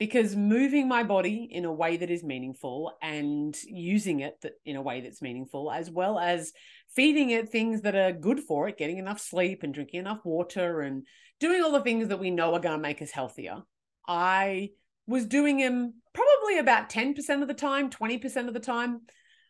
Because 0.00 0.34
moving 0.34 0.88
my 0.88 1.04
body 1.04 1.46
in 1.50 1.64
a 1.64 1.72
way 1.72 1.98
that 1.98 2.10
is 2.10 2.24
meaningful 2.24 2.96
and 3.02 3.56
using 3.64 4.20
it 4.20 4.44
in 4.64 4.74
a 4.76 4.82
way 4.82 5.02
that's 5.02 5.22
meaningful, 5.22 5.70
as 5.70 5.90
well 5.90 6.18
as 6.18 6.52
feeding 6.96 7.30
it 7.30 7.50
things 7.50 7.82
that 7.82 7.94
are 7.94 8.10
good 8.10 8.40
for 8.40 8.66
it, 8.66 8.78
getting 8.78 8.98
enough 8.98 9.20
sleep 9.20 9.62
and 9.62 9.74
drinking 9.74 10.00
enough 10.00 10.24
water 10.24 10.80
and 10.80 11.06
doing 11.38 11.62
all 11.62 11.70
the 11.70 11.82
things 11.82 12.08
that 12.08 12.18
we 12.18 12.30
know 12.30 12.54
are 12.54 12.60
going 12.60 12.76
to 12.76 12.82
make 12.82 13.02
us 13.02 13.10
healthier. 13.10 13.58
I 14.08 14.70
was 15.06 15.26
doing 15.26 15.58
them 15.58 15.94
probably 16.14 16.58
about 16.58 16.88
10% 16.88 17.42
of 17.42 17.48
the 17.48 17.54
time, 17.54 17.90
20% 17.90 18.48
of 18.48 18.54
the 18.54 18.60
time. 18.60 19.02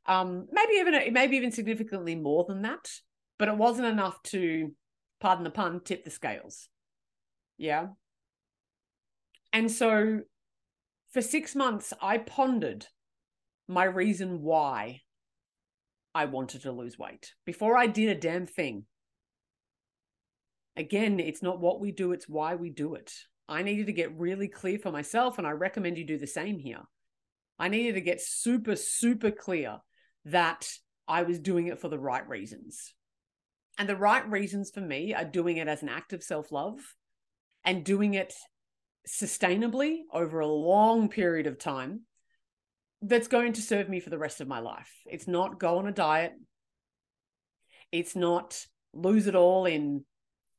Um, 0.07 0.49
maybe 0.51 0.73
even 0.75 1.13
maybe 1.13 1.37
even 1.37 1.53
significantly 1.53 2.17
more 2.17 2.45
than 2.49 2.63
that, 2.63 2.91
but 3.39 3.49
it 3.49 3.57
wasn't 3.57 3.87
enough 3.87 4.21
to, 4.25 4.73
pardon 5.21 5.45
the 5.45 5.51
pun, 5.51 5.81
tip 5.81 6.05
the 6.05 6.11
scales. 6.11 6.69
Yeah. 7.59 7.89
And 9.53 9.71
so 9.71 10.21
for 11.11 11.23
six 11.23 11.55
months, 11.55 11.93
I 12.01 12.19
pondered 12.19 12.87
my 13.69 13.85
reason 13.85 14.43
why 14.43 15.01
I 16.15 16.25
wanted 16.25 16.63
to 16.63 16.73
lose 16.73 16.99
weight 16.99 17.33
before 17.45 17.77
I 17.77 17.87
did 17.87 18.09
a 18.09 18.21
damn 18.21 18.47
thing. 18.47 18.85
Again, 20.77 21.21
it's 21.21 21.43
not 21.43 21.61
what 21.61 21.81
we 21.81 21.93
do, 21.93 22.13
it's 22.13 22.29
why 22.29 22.55
we 22.55 22.71
do 22.71 22.95
it. 22.95 23.13
I 23.49 23.63
needed 23.63 23.87
to 23.87 23.93
get 23.93 24.17
really 24.17 24.49
clear 24.49 24.79
for 24.79 24.93
myself, 24.93 25.39
and 25.39 25.47
I 25.47 25.51
recommend 25.51 25.99
you 25.99 26.07
do 26.07 26.19
the 26.19 26.27
same 26.27 26.59
here. 26.59 26.83
I 27.59 27.69
needed 27.69 27.95
to 27.95 28.01
get 28.01 28.21
super, 28.21 28.77
super 28.77 29.31
clear 29.31 29.79
that 30.25 30.69
I 31.09 31.25
was 31.25 31.41
doing 31.41 31.67
it 31.67 31.81
for 31.81 31.89
the 31.89 31.99
right 31.99 32.27
reasons. 32.29 32.95
And 33.79 33.89
the 33.89 33.97
right 33.97 34.29
reasons 34.31 34.71
for 34.71 34.81
me 34.81 35.15
are 35.15 35.25
doing 35.25 35.57
it 35.57 35.69
as 35.69 35.83
an 35.83 35.89
act 35.89 36.13
of 36.13 36.23
self 36.23 36.53
love 36.53 36.79
and 37.65 37.85
doing 37.85 38.15
it 38.15 38.33
sustainably 39.09 40.01
over 40.13 40.41
a 40.41 40.47
long 40.47 41.09
period 41.09 41.47
of 41.47 41.59
time 41.59 42.03
that's 43.03 43.29
going 43.29 43.55
to 43.55 43.63
serve 43.63 43.89
me 43.89 44.01
for 44.01 44.11
the 44.11 44.19
rest 44.19 44.41
of 44.41 44.49
my 44.49 44.59
life. 44.59 44.93
It's 45.07 45.27
not 45.27 45.59
go 45.59 45.79
on 45.79 45.87
a 45.87 45.93
diet, 45.93 46.33
it's 47.93 48.15
not 48.15 48.65
lose 48.93 49.27
it 49.27 49.35
all 49.35 49.67
in 49.67 50.05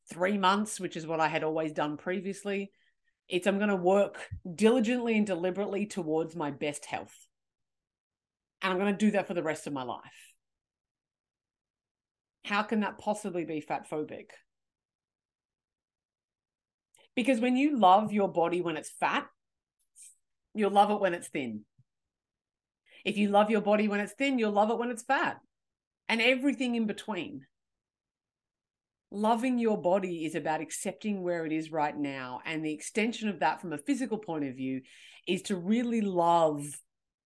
three 0.09 0.37
months, 0.37 0.79
which 0.79 0.97
is 0.97 1.07
what 1.07 1.19
I 1.19 1.27
had 1.27 1.43
always 1.43 1.71
done 1.71 1.97
previously. 1.97 2.71
It's 3.27 3.47
I'm 3.47 3.57
going 3.57 3.69
to 3.69 3.75
work 3.75 4.27
diligently 4.55 5.17
and 5.17 5.25
deliberately 5.25 5.85
towards 5.85 6.35
my 6.35 6.51
best 6.51 6.85
health. 6.85 7.15
And 8.61 8.73
I'm 8.73 8.79
going 8.79 8.93
to 8.93 9.05
do 9.05 9.11
that 9.11 9.27
for 9.27 9.33
the 9.33 9.43
rest 9.43 9.67
of 9.67 9.73
my 9.73 9.83
life. 9.83 10.01
How 12.43 12.63
can 12.63 12.81
that 12.81 12.97
possibly 12.97 13.45
be 13.45 13.61
fat 13.61 13.89
phobic? 13.89 14.31
Because 17.15 17.39
when 17.39 17.55
you 17.55 17.77
love 17.77 18.13
your 18.13 18.29
body 18.29 18.61
when 18.61 18.77
it's 18.77 18.91
fat, 18.99 19.27
you'll 20.53 20.71
love 20.71 20.91
it 20.91 20.99
when 20.99 21.13
it's 21.13 21.27
thin. 21.27 21.61
If 23.03 23.17
you 23.17 23.29
love 23.29 23.49
your 23.49 23.61
body 23.61 23.87
when 23.87 23.99
it's 23.99 24.13
thin, 24.13 24.39
you'll 24.39 24.51
love 24.51 24.69
it 24.69 24.77
when 24.77 24.91
it's 24.91 25.03
fat 25.03 25.37
and 26.07 26.21
everything 26.21 26.75
in 26.75 26.87
between 26.87 27.45
loving 29.11 29.59
your 29.59 29.79
body 29.79 30.25
is 30.25 30.35
about 30.35 30.61
accepting 30.61 31.21
where 31.21 31.45
it 31.45 31.51
is 31.51 31.71
right 31.71 31.95
now. 31.95 32.39
And 32.45 32.65
the 32.65 32.73
extension 32.73 33.29
of 33.29 33.39
that 33.39 33.61
from 33.61 33.73
a 33.73 33.77
physical 33.77 34.17
point 34.17 34.45
of 34.45 34.55
view 34.55 34.81
is 35.27 35.43
to 35.43 35.55
really 35.55 36.01
love 36.01 36.65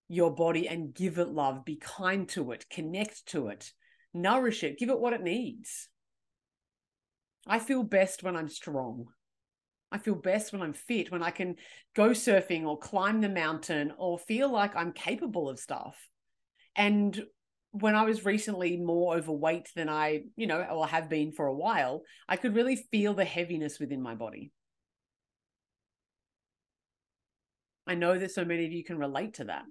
your 0.08 0.34
body 0.34 0.68
and 0.68 0.92
give 0.92 1.18
it 1.18 1.28
love, 1.28 1.64
be 1.64 1.76
kind 1.76 2.28
to 2.30 2.52
it, 2.52 2.68
connect 2.68 3.26
to 3.26 3.48
it, 3.48 3.72
nourish 4.12 4.64
it, 4.64 4.78
give 4.78 4.90
it 4.90 4.98
what 4.98 5.12
it 5.12 5.22
needs. 5.22 5.88
I 7.46 7.60
feel 7.60 7.84
best 7.84 8.22
when 8.22 8.36
I'm 8.36 8.48
strong. 8.48 9.06
I 9.92 9.98
feel 9.98 10.14
best 10.14 10.52
when 10.52 10.62
I'm 10.62 10.72
fit, 10.72 11.12
when 11.12 11.22
I 11.22 11.30
can 11.30 11.56
go 11.94 12.10
surfing 12.10 12.64
or 12.64 12.78
climb 12.78 13.20
the 13.20 13.28
mountain 13.28 13.92
or 13.98 14.18
feel 14.18 14.50
like 14.50 14.74
I'm 14.74 14.92
capable 14.92 15.48
of 15.48 15.58
stuff. 15.58 15.96
And 16.74 17.24
when 17.70 17.94
I 17.94 18.04
was 18.04 18.24
recently 18.24 18.76
more 18.76 19.16
overweight 19.16 19.68
than 19.76 19.88
I, 19.88 20.22
you 20.36 20.46
know, 20.46 20.60
or 20.62 20.86
have 20.86 21.08
been 21.08 21.32
for 21.32 21.46
a 21.46 21.54
while, 21.54 22.02
I 22.28 22.36
could 22.36 22.54
really 22.54 22.76
feel 22.90 23.14
the 23.14 23.24
heaviness 23.24 23.78
within 23.78 24.02
my 24.02 24.14
body. 24.14 24.50
I 27.86 27.94
know 27.94 28.18
that 28.18 28.32
so 28.32 28.44
many 28.44 28.66
of 28.66 28.72
you 28.72 28.82
can 28.82 28.98
relate 28.98 29.34
to 29.34 29.44
that. 29.44 29.64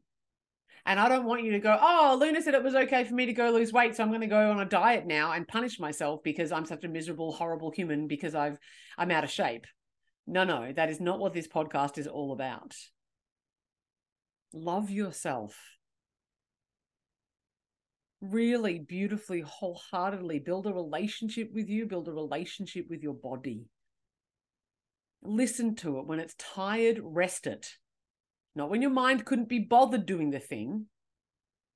And 0.85 0.99
I 0.99 1.09
don't 1.09 1.25
want 1.25 1.43
you 1.43 1.51
to 1.53 1.59
go, 1.59 1.77
oh, 1.79 2.17
Luna 2.19 2.41
said 2.41 2.53
it 2.53 2.63
was 2.63 2.75
okay 2.75 3.03
for 3.03 3.15
me 3.15 3.25
to 3.25 3.33
go 3.33 3.49
lose 3.49 3.73
weight. 3.73 3.95
So 3.95 4.03
I'm 4.03 4.09
going 4.09 4.21
to 4.21 4.27
go 4.27 4.51
on 4.51 4.59
a 4.59 4.65
diet 4.65 5.07
now 5.07 5.31
and 5.31 5.47
punish 5.47 5.79
myself 5.79 6.21
because 6.23 6.51
I'm 6.51 6.65
such 6.65 6.83
a 6.83 6.87
miserable, 6.87 7.31
horrible 7.33 7.71
human 7.71 8.07
because 8.07 8.35
I've 8.35 8.59
I'm 8.97 9.09
out 9.09 9.23
of 9.23 9.31
shape. 9.31 9.65
No, 10.27 10.43
no, 10.43 10.71
that 10.73 10.89
is 10.89 10.99
not 10.99 11.19
what 11.19 11.33
this 11.33 11.47
podcast 11.47 11.97
is 11.97 12.07
all 12.07 12.31
about. 12.31 12.75
Love 14.53 14.89
yourself 14.89 15.55
really 18.31 18.79
beautifully, 18.79 19.41
wholeheartedly 19.41 20.39
build 20.39 20.67
a 20.67 20.73
relationship 20.73 21.51
with 21.53 21.69
you, 21.69 21.85
build 21.85 22.07
a 22.07 22.11
relationship 22.11 22.85
with 22.89 23.01
your 23.01 23.13
body. 23.13 23.65
Listen 25.23 25.75
to 25.75 25.99
it. 25.99 26.07
When 26.07 26.19
it's 26.19 26.35
tired, 26.35 26.99
rest 27.01 27.47
it. 27.47 27.67
Not 28.55 28.69
when 28.69 28.81
your 28.81 28.91
mind 28.91 29.25
couldn't 29.25 29.49
be 29.49 29.59
bothered 29.59 30.05
doing 30.05 30.31
the 30.31 30.39
thing, 30.39 30.85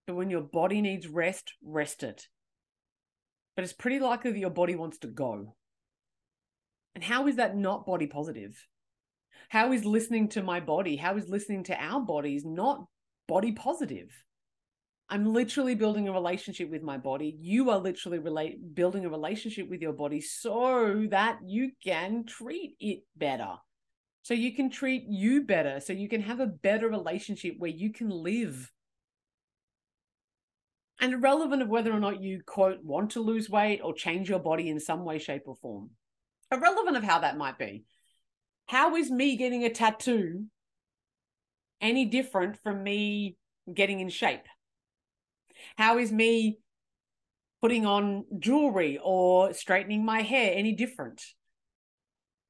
but 0.08 0.16
when 0.16 0.30
your 0.30 0.42
body 0.42 0.82
needs 0.82 1.08
rest, 1.08 1.54
rest 1.64 2.04
it. 2.04 2.28
But 3.56 3.64
it's 3.64 3.74
pretty 3.74 4.00
likely 4.00 4.32
that 4.32 4.40
your 4.40 4.50
body 4.50 4.76
wants 4.76 5.00
to 5.00 5.08
go. 5.08 5.56
And 6.96 7.04
how 7.04 7.28
is 7.28 7.38
that 7.38 7.56
not 7.56 7.86
body 7.86 8.08
positive? 8.08 8.56
How 9.50 9.72
is 9.72 9.86
listening 9.86 10.30
to 10.30 10.44
my 10.44 10.60
body, 10.60 10.96
how 10.96 11.18
is 11.18 11.28
listening 11.28 11.64
to 11.66 11.82
our 11.82 12.02
bodies 12.02 12.44
not 12.46 12.86
body 13.28 13.52
positive? 13.52 14.12
I'm 15.12 15.34
literally 15.34 15.74
building 15.74 16.08
a 16.08 16.14
relationship 16.14 16.70
with 16.70 16.84
my 16.84 16.98
body. 16.98 17.36
You 17.42 17.72
are 17.72 17.80
literally 17.80 18.20
relate 18.20 18.76
building 18.76 19.06
a 19.06 19.10
relationship 19.10 19.68
with 19.68 19.82
your 19.82 19.94
body 19.94 20.22
so 20.22 21.08
that 21.10 21.40
you 21.44 21.72
can 21.84 22.26
treat 22.26 22.76
it 22.80 23.00
better. 23.18 23.56
So 24.22 24.36
you 24.36 24.54
can 24.54 24.70
treat 24.70 25.06
you 25.08 25.42
better. 25.42 25.80
So 25.80 25.94
you 25.94 26.08
can 26.08 26.22
have 26.22 26.40
a 26.40 26.46
better 26.46 26.88
relationship 26.88 27.56
where 27.58 27.72
you 27.72 27.92
can 27.92 28.10
live. 28.12 28.72
And 31.02 31.14
irrelevant 31.14 31.64
of 31.64 31.70
whether 31.70 31.92
or 31.92 32.00
not 32.00 32.22
you 32.22 32.42
quote 32.46 32.84
want 32.84 33.12
to 33.12 33.22
lose 33.22 33.50
weight 33.50 33.80
or 33.84 33.96
change 33.96 34.30
your 34.30 34.40
body 34.40 34.70
in 34.70 34.80
some 34.80 35.06
way, 35.06 35.18
shape, 35.18 35.44
or 35.48 35.56
form. 35.56 35.90
Irrelevant 36.52 36.98
of 36.98 37.04
how 37.04 37.20
that 37.20 37.38
might 37.38 37.58
be. 37.58 37.84
How 38.68 38.96
is 38.96 39.10
me 39.10 39.36
getting 39.36 39.64
a 39.64 39.70
tattoo 39.70 40.46
any 41.82 42.06
different 42.06 42.58
from 42.62 42.84
me 42.84 43.38
getting 43.72 44.00
in 44.00 44.10
shape? 44.10 44.46
How 45.78 45.98
is 45.98 46.12
me 46.12 46.60
putting 47.62 47.86
on 47.86 48.26
jewelry 48.38 49.00
or 49.02 49.54
straightening 49.54 50.06
my 50.06 50.22
hair 50.22 50.52
any 50.56 50.74
different? 50.74 51.24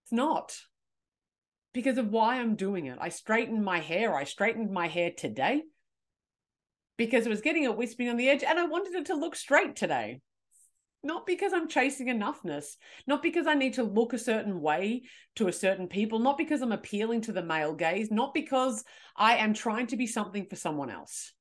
It's 0.04 0.12
not 0.12 0.58
because 1.74 1.98
of 1.98 2.10
why 2.10 2.40
I'm 2.40 2.56
doing 2.56 2.86
it. 2.86 2.98
I 3.00 3.10
straightened 3.10 3.64
my 3.64 3.80
hair. 3.80 4.16
I 4.16 4.24
straightened 4.24 4.72
my 4.72 4.88
hair 4.88 5.12
today 5.16 5.64
because 6.98 7.26
it 7.26 7.30
was 7.30 7.42
getting 7.42 7.66
a 7.66 7.72
wispy 7.72 8.10
on 8.10 8.18
the 8.18 8.30
edge 8.30 8.44
and 8.44 8.60
I 8.60 8.66
wanted 8.66 8.94
it 8.94 9.06
to 9.08 9.16
look 9.16 9.36
straight 9.36 9.76
today. 9.76 10.22
Not 11.04 11.26
because 11.26 11.54
I'm 11.54 11.70
chasing 11.70 12.08
enoughness, 12.08 12.76
not 13.08 13.24
because 13.24 13.48
I 13.48 13.54
need 13.54 13.76
to 13.76 13.84
look 13.84 14.14
a 14.14 14.20
certain 14.20 14.60
way 14.60 15.04
to 15.36 15.48
a 15.48 15.54
certain 15.54 15.88
people, 15.88 16.20
not 16.20 16.38
because 16.38 16.62
I'm 16.62 16.72
appealing 16.72 17.22
to 17.22 17.32
the 17.32 17.44
male 17.44 17.74
gaze, 17.74 18.12
not 18.12 18.34
because 18.34 18.84
I 19.16 19.38
am 19.38 19.54
trying 19.54 19.88
to 19.88 19.98
be 19.98 20.08
something 20.08 20.46
for 20.46 20.56
someone 20.56 20.90
else. 20.90 21.34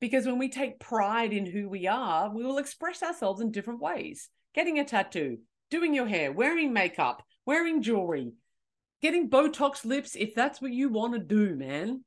Because 0.00 0.26
when 0.26 0.38
we 0.38 0.48
take 0.48 0.78
pride 0.78 1.32
in 1.32 1.46
who 1.46 1.68
we 1.68 1.86
are, 1.86 2.32
we 2.32 2.44
will 2.44 2.58
express 2.58 3.02
ourselves 3.02 3.40
in 3.40 3.50
different 3.50 3.80
ways. 3.80 4.28
Getting 4.54 4.78
a 4.78 4.84
tattoo, 4.84 5.38
doing 5.70 5.94
your 5.94 6.06
hair, 6.06 6.32
wearing 6.32 6.72
makeup, 6.72 7.24
wearing 7.46 7.82
jewelry, 7.82 8.32
getting 9.02 9.30
Botox 9.30 9.84
lips 9.84 10.14
if 10.14 10.34
that's 10.34 10.60
what 10.60 10.72
you 10.72 10.88
want 10.90 11.14
to 11.14 11.18
do, 11.18 11.56
man. 11.56 12.04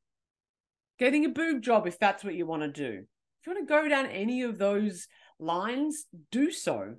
Getting 0.99 1.25
a 1.25 1.29
boob 1.29 1.61
job 1.61 1.87
if 1.87 1.97
that's 1.99 2.23
what 2.23 2.35
you 2.35 2.45
want 2.45 2.61
to 2.61 2.69
do. 2.69 3.05
If 3.41 3.47
you 3.47 3.53
want 3.53 3.67
to 3.67 3.73
go 3.73 3.87
down 3.87 4.05
any 4.07 4.43
of 4.43 4.57
those 4.57 5.07
lines, 5.39 6.05
do 6.31 6.51
so. 6.51 6.95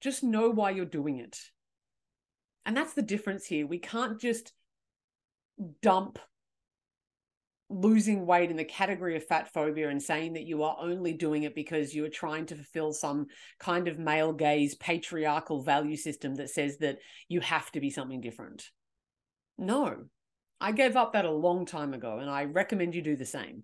Just 0.00 0.24
know 0.24 0.50
why 0.50 0.70
you're 0.70 0.84
doing 0.84 1.18
it. 1.18 1.38
And 2.64 2.76
that's 2.76 2.94
the 2.94 3.02
difference 3.02 3.46
here. 3.46 3.66
We 3.66 3.78
can't 3.78 4.20
just 4.20 4.52
dump 5.80 6.18
losing 7.68 8.26
weight 8.26 8.50
in 8.50 8.56
the 8.56 8.64
category 8.64 9.16
of 9.16 9.24
fat 9.24 9.52
phobia 9.52 9.88
and 9.88 10.02
saying 10.02 10.34
that 10.34 10.44
you 10.44 10.62
are 10.62 10.76
only 10.78 11.14
doing 11.14 11.44
it 11.44 11.54
because 11.54 11.94
you 11.94 12.04
are 12.04 12.10
trying 12.10 12.44
to 12.46 12.54
fulfill 12.54 12.92
some 12.92 13.26
kind 13.58 13.88
of 13.88 13.98
male 13.98 14.32
gaze 14.32 14.74
patriarchal 14.74 15.62
value 15.62 15.96
system 15.96 16.34
that 16.34 16.50
says 16.50 16.78
that 16.78 16.98
you 17.28 17.40
have 17.40 17.70
to 17.72 17.80
be 17.80 17.90
something 17.90 18.20
different. 18.20 18.68
No, 19.56 20.04
I 20.60 20.72
gave 20.72 20.96
up 20.96 21.14
that 21.14 21.24
a 21.24 21.30
long 21.30 21.64
time 21.64 21.94
ago 21.94 22.18
and 22.18 22.28
I 22.28 22.44
recommend 22.44 22.94
you 22.94 23.02
do 23.02 23.16
the 23.16 23.24
same. 23.24 23.62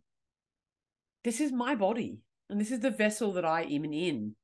This 1.25 1.41
is 1.41 1.53
my 1.53 1.75
body 1.75 2.19
and 2.51 2.61
this 2.61 2.71
is 2.71 2.81
the 2.81 2.91
vessel 2.91 3.33
that 3.33 3.45
I 3.45 3.63
am 3.63 3.85
in. 3.85 4.35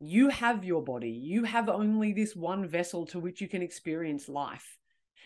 You 0.00 0.28
have 0.28 0.64
your 0.64 0.82
body. 0.82 1.10
You 1.10 1.44
have 1.44 1.68
only 1.68 2.12
this 2.12 2.34
one 2.34 2.66
vessel 2.66 3.06
to 3.06 3.20
which 3.20 3.40
you 3.40 3.48
can 3.48 3.62
experience 3.62 4.28
life. 4.28 4.78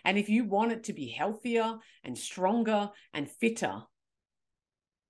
And 0.05 0.19
if 0.19 0.29
you 0.29 0.45
want 0.45 0.73
it 0.73 0.85
to 0.85 0.93
be 0.93 1.09
healthier 1.09 1.77
and 2.03 2.19
stronger 2.19 2.91
and 3.13 3.31
fitter 3.31 3.83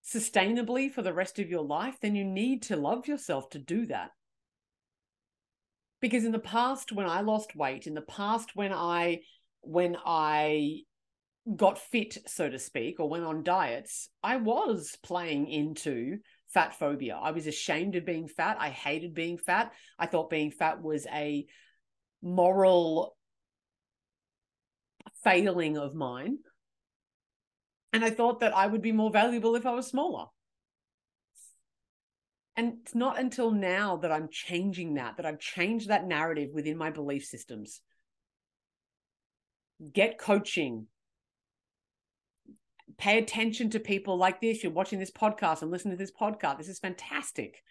sustainably 0.06 0.90
for 0.90 1.02
the 1.02 1.14
rest 1.14 1.38
of 1.38 1.48
your 1.48 1.64
life, 1.64 1.96
then 2.00 2.14
you 2.14 2.24
need 2.24 2.62
to 2.62 2.76
love 2.76 3.08
yourself 3.08 3.48
to 3.50 3.58
do 3.58 3.86
that. 3.86 4.10
Because 6.00 6.24
in 6.24 6.32
the 6.32 6.38
past, 6.38 6.92
when 6.92 7.06
I 7.06 7.22
lost 7.22 7.56
weight, 7.56 7.86
in 7.86 7.94
the 7.94 8.02
past, 8.02 8.50
when 8.54 8.72
I 8.72 9.20
when 9.62 9.96
I 10.04 10.82
got 11.56 11.78
fit, 11.78 12.18
so 12.26 12.50
to 12.50 12.58
speak, 12.58 13.00
or 13.00 13.08
went 13.08 13.24
on 13.24 13.42
diets, 13.42 14.10
I 14.22 14.36
was 14.36 14.98
playing 15.02 15.48
into 15.48 16.18
fat 16.54 16.78
phobia. 16.78 17.18
I 17.20 17.32
was 17.32 17.46
ashamed 17.46 17.96
of 17.96 18.06
being 18.06 18.28
fat. 18.28 18.56
I 18.58 18.70
hated 18.70 19.12
being 19.12 19.36
fat. 19.36 19.72
I 19.98 20.06
thought 20.06 20.30
being 20.30 20.52
fat 20.52 20.80
was 20.80 21.06
a 21.12 21.44
moral 22.22 23.16
failing 25.22 25.76
of 25.76 25.94
mine. 25.94 26.38
And 27.92 28.04
I 28.04 28.10
thought 28.10 28.40
that 28.40 28.56
I 28.56 28.66
would 28.66 28.82
be 28.82 28.92
more 28.92 29.10
valuable 29.10 29.56
if 29.56 29.66
I 29.66 29.72
was 29.72 29.86
smaller. 29.86 30.26
And 32.56 32.74
it's 32.82 32.94
not 32.94 33.18
until 33.18 33.50
now 33.50 33.96
that 33.96 34.12
I'm 34.12 34.28
changing 34.30 34.94
that, 34.94 35.16
that 35.16 35.26
I've 35.26 35.40
changed 35.40 35.88
that 35.88 36.06
narrative 36.06 36.50
within 36.52 36.76
my 36.76 36.90
belief 36.90 37.24
systems. 37.24 37.80
Get 39.92 40.18
coaching. 40.18 40.86
Pay 42.98 43.18
attention 43.18 43.70
to 43.70 43.80
people 43.80 44.16
like 44.16 44.40
this. 44.40 44.62
You're 44.62 44.72
watching 44.72 44.98
this 44.98 45.10
podcast 45.10 45.62
and 45.62 45.70
listening 45.70 45.96
to 45.96 46.02
this 46.02 46.12
podcast. 46.12 46.58
This 46.58 46.68
is 46.68 46.78
fantastic. 46.78 47.62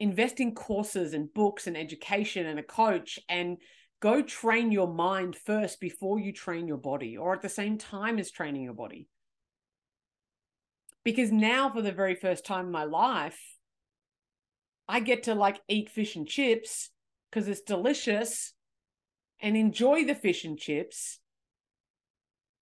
Invest 0.00 0.40
in 0.40 0.54
courses 0.54 1.14
and 1.14 1.32
books 1.32 1.66
and 1.66 1.76
education 1.76 2.46
and 2.46 2.58
a 2.58 2.62
coach 2.62 3.18
and 3.28 3.58
go 4.00 4.22
train 4.22 4.72
your 4.72 4.92
mind 4.92 5.36
first 5.36 5.80
before 5.80 6.18
you 6.18 6.32
train 6.32 6.66
your 6.66 6.76
body 6.76 7.16
or 7.16 7.32
at 7.32 7.42
the 7.42 7.48
same 7.48 7.78
time 7.78 8.18
as 8.18 8.30
training 8.30 8.62
your 8.62 8.74
body. 8.74 9.08
Because 11.04 11.30
now, 11.30 11.70
for 11.70 11.82
the 11.82 11.92
very 11.92 12.14
first 12.14 12.44
time 12.44 12.66
in 12.66 12.72
my 12.72 12.84
life, 12.84 13.38
I 14.88 15.00
get 15.00 15.24
to 15.24 15.34
like 15.34 15.60
eat 15.68 15.90
fish 15.90 16.16
and 16.16 16.26
chips 16.26 16.90
because 17.30 17.46
it's 17.46 17.60
delicious 17.60 18.52
and 19.40 19.56
enjoy 19.56 20.04
the 20.04 20.14
fish 20.14 20.44
and 20.44 20.58
chips 20.58 21.20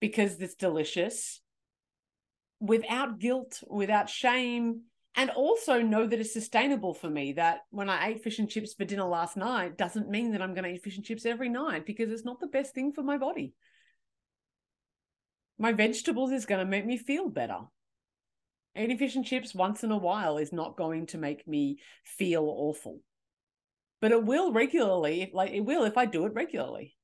because 0.03 0.35
it's 0.41 0.55
delicious 0.55 1.39
without 2.59 3.19
guilt, 3.19 3.63
without 3.69 4.09
shame, 4.09 4.81
and 5.15 5.29
also 5.29 5.81
know 5.81 6.05
that 6.05 6.19
it's 6.19 6.33
sustainable 6.33 6.93
for 6.93 7.09
me 7.09 7.31
that 7.31 7.59
when 7.69 7.89
i 7.89 8.09
ate 8.09 8.21
fish 8.21 8.37
and 8.37 8.49
chips 8.49 8.73
for 8.73 8.83
dinner 8.83 9.05
last 9.05 9.37
night 9.37 9.77
doesn't 9.77 10.09
mean 10.09 10.33
that 10.33 10.41
i'm 10.41 10.53
going 10.53 10.65
to 10.65 10.71
eat 10.71 10.83
fish 10.83 10.97
and 10.97 11.05
chips 11.05 11.25
every 11.25 11.47
night 11.47 11.85
because 11.85 12.11
it's 12.11 12.25
not 12.25 12.41
the 12.41 12.47
best 12.47 12.75
thing 12.75 12.91
for 12.91 13.01
my 13.01 13.17
body. 13.17 13.53
My 15.57 15.71
vegetables 15.71 16.33
is 16.33 16.45
going 16.45 16.59
to 16.59 16.69
make 16.69 16.85
me 16.85 16.97
feel 16.97 17.29
better. 17.29 17.59
Eating 18.77 18.97
fish 18.97 19.15
and 19.15 19.25
chips 19.25 19.55
once 19.55 19.85
in 19.85 19.91
a 19.91 19.97
while 19.97 20.37
is 20.37 20.51
not 20.51 20.75
going 20.75 21.05
to 21.07 21.17
make 21.17 21.47
me 21.47 21.79
feel 22.03 22.43
awful. 22.43 22.99
But 24.01 24.11
it 24.11 24.25
will 24.25 24.51
regularly 24.51 25.31
like 25.33 25.51
it 25.51 25.61
will 25.61 25.85
if 25.85 25.97
i 25.97 26.05
do 26.05 26.25
it 26.25 26.33
regularly 26.33 26.97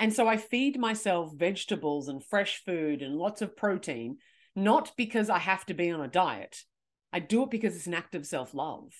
and 0.00 0.12
so 0.12 0.26
i 0.26 0.36
feed 0.36 0.78
myself 0.78 1.32
vegetables 1.32 2.08
and 2.08 2.24
fresh 2.24 2.60
food 2.64 3.02
and 3.02 3.14
lots 3.14 3.40
of 3.40 3.56
protein 3.56 4.16
not 4.56 4.90
because 4.96 5.30
i 5.30 5.38
have 5.38 5.64
to 5.64 5.74
be 5.74 5.90
on 5.90 6.00
a 6.00 6.08
diet 6.08 6.64
I 7.12 7.20
do 7.20 7.42
it 7.44 7.50
because 7.50 7.76
it's 7.76 7.86
an 7.86 7.94
act 7.94 8.14
of 8.14 8.26
self 8.26 8.54
love. 8.54 8.92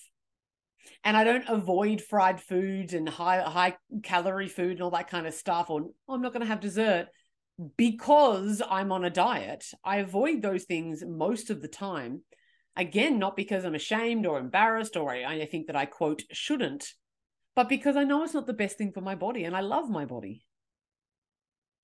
And 1.03 1.15
I 1.15 1.23
don't 1.23 1.47
avoid 1.47 2.01
fried 2.01 2.41
foods 2.41 2.93
and 2.93 3.07
high 3.07 3.41
high 3.41 3.77
calorie 4.03 4.47
food 4.47 4.71
and 4.71 4.81
all 4.81 4.91
that 4.91 5.09
kind 5.09 5.27
of 5.27 5.33
stuff. 5.33 5.69
Or 5.69 5.81
oh, 5.81 6.13
I'm 6.13 6.21
not 6.21 6.33
going 6.33 6.41
to 6.41 6.47
have 6.47 6.59
dessert 6.59 7.07
because 7.77 8.61
I'm 8.67 8.91
on 8.91 9.05
a 9.05 9.09
diet. 9.09 9.65
I 9.83 9.97
avoid 9.97 10.41
those 10.41 10.63
things 10.63 11.03
most 11.05 11.49
of 11.49 11.61
the 11.61 11.67
time. 11.67 12.21
Again, 12.75 13.19
not 13.19 13.35
because 13.35 13.65
I'm 13.65 13.75
ashamed 13.75 14.25
or 14.25 14.39
embarrassed 14.39 14.95
or 14.95 15.11
I, 15.11 15.41
I 15.41 15.45
think 15.45 15.67
that 15.67 15.75
I 15.75 15.85
quote 15.85 16.23
shouldn't, 16.31 16.87
but 17.53 17.69
because 17.69 17.97
I 17.97 18.05
know 18.05 18.23
it's 18.23 18.33
not 18.33 18.47
the 18.47 18.53
best 18.53 18.77
thing 18.77 18.93
for 18.93 19.01
my 19.01 19.13
body 19.13 19.43
and 19.43 19.55
I 19.55 19.59
love 19.59 19.89
my 19.89 20.05
body. 20.05 20.45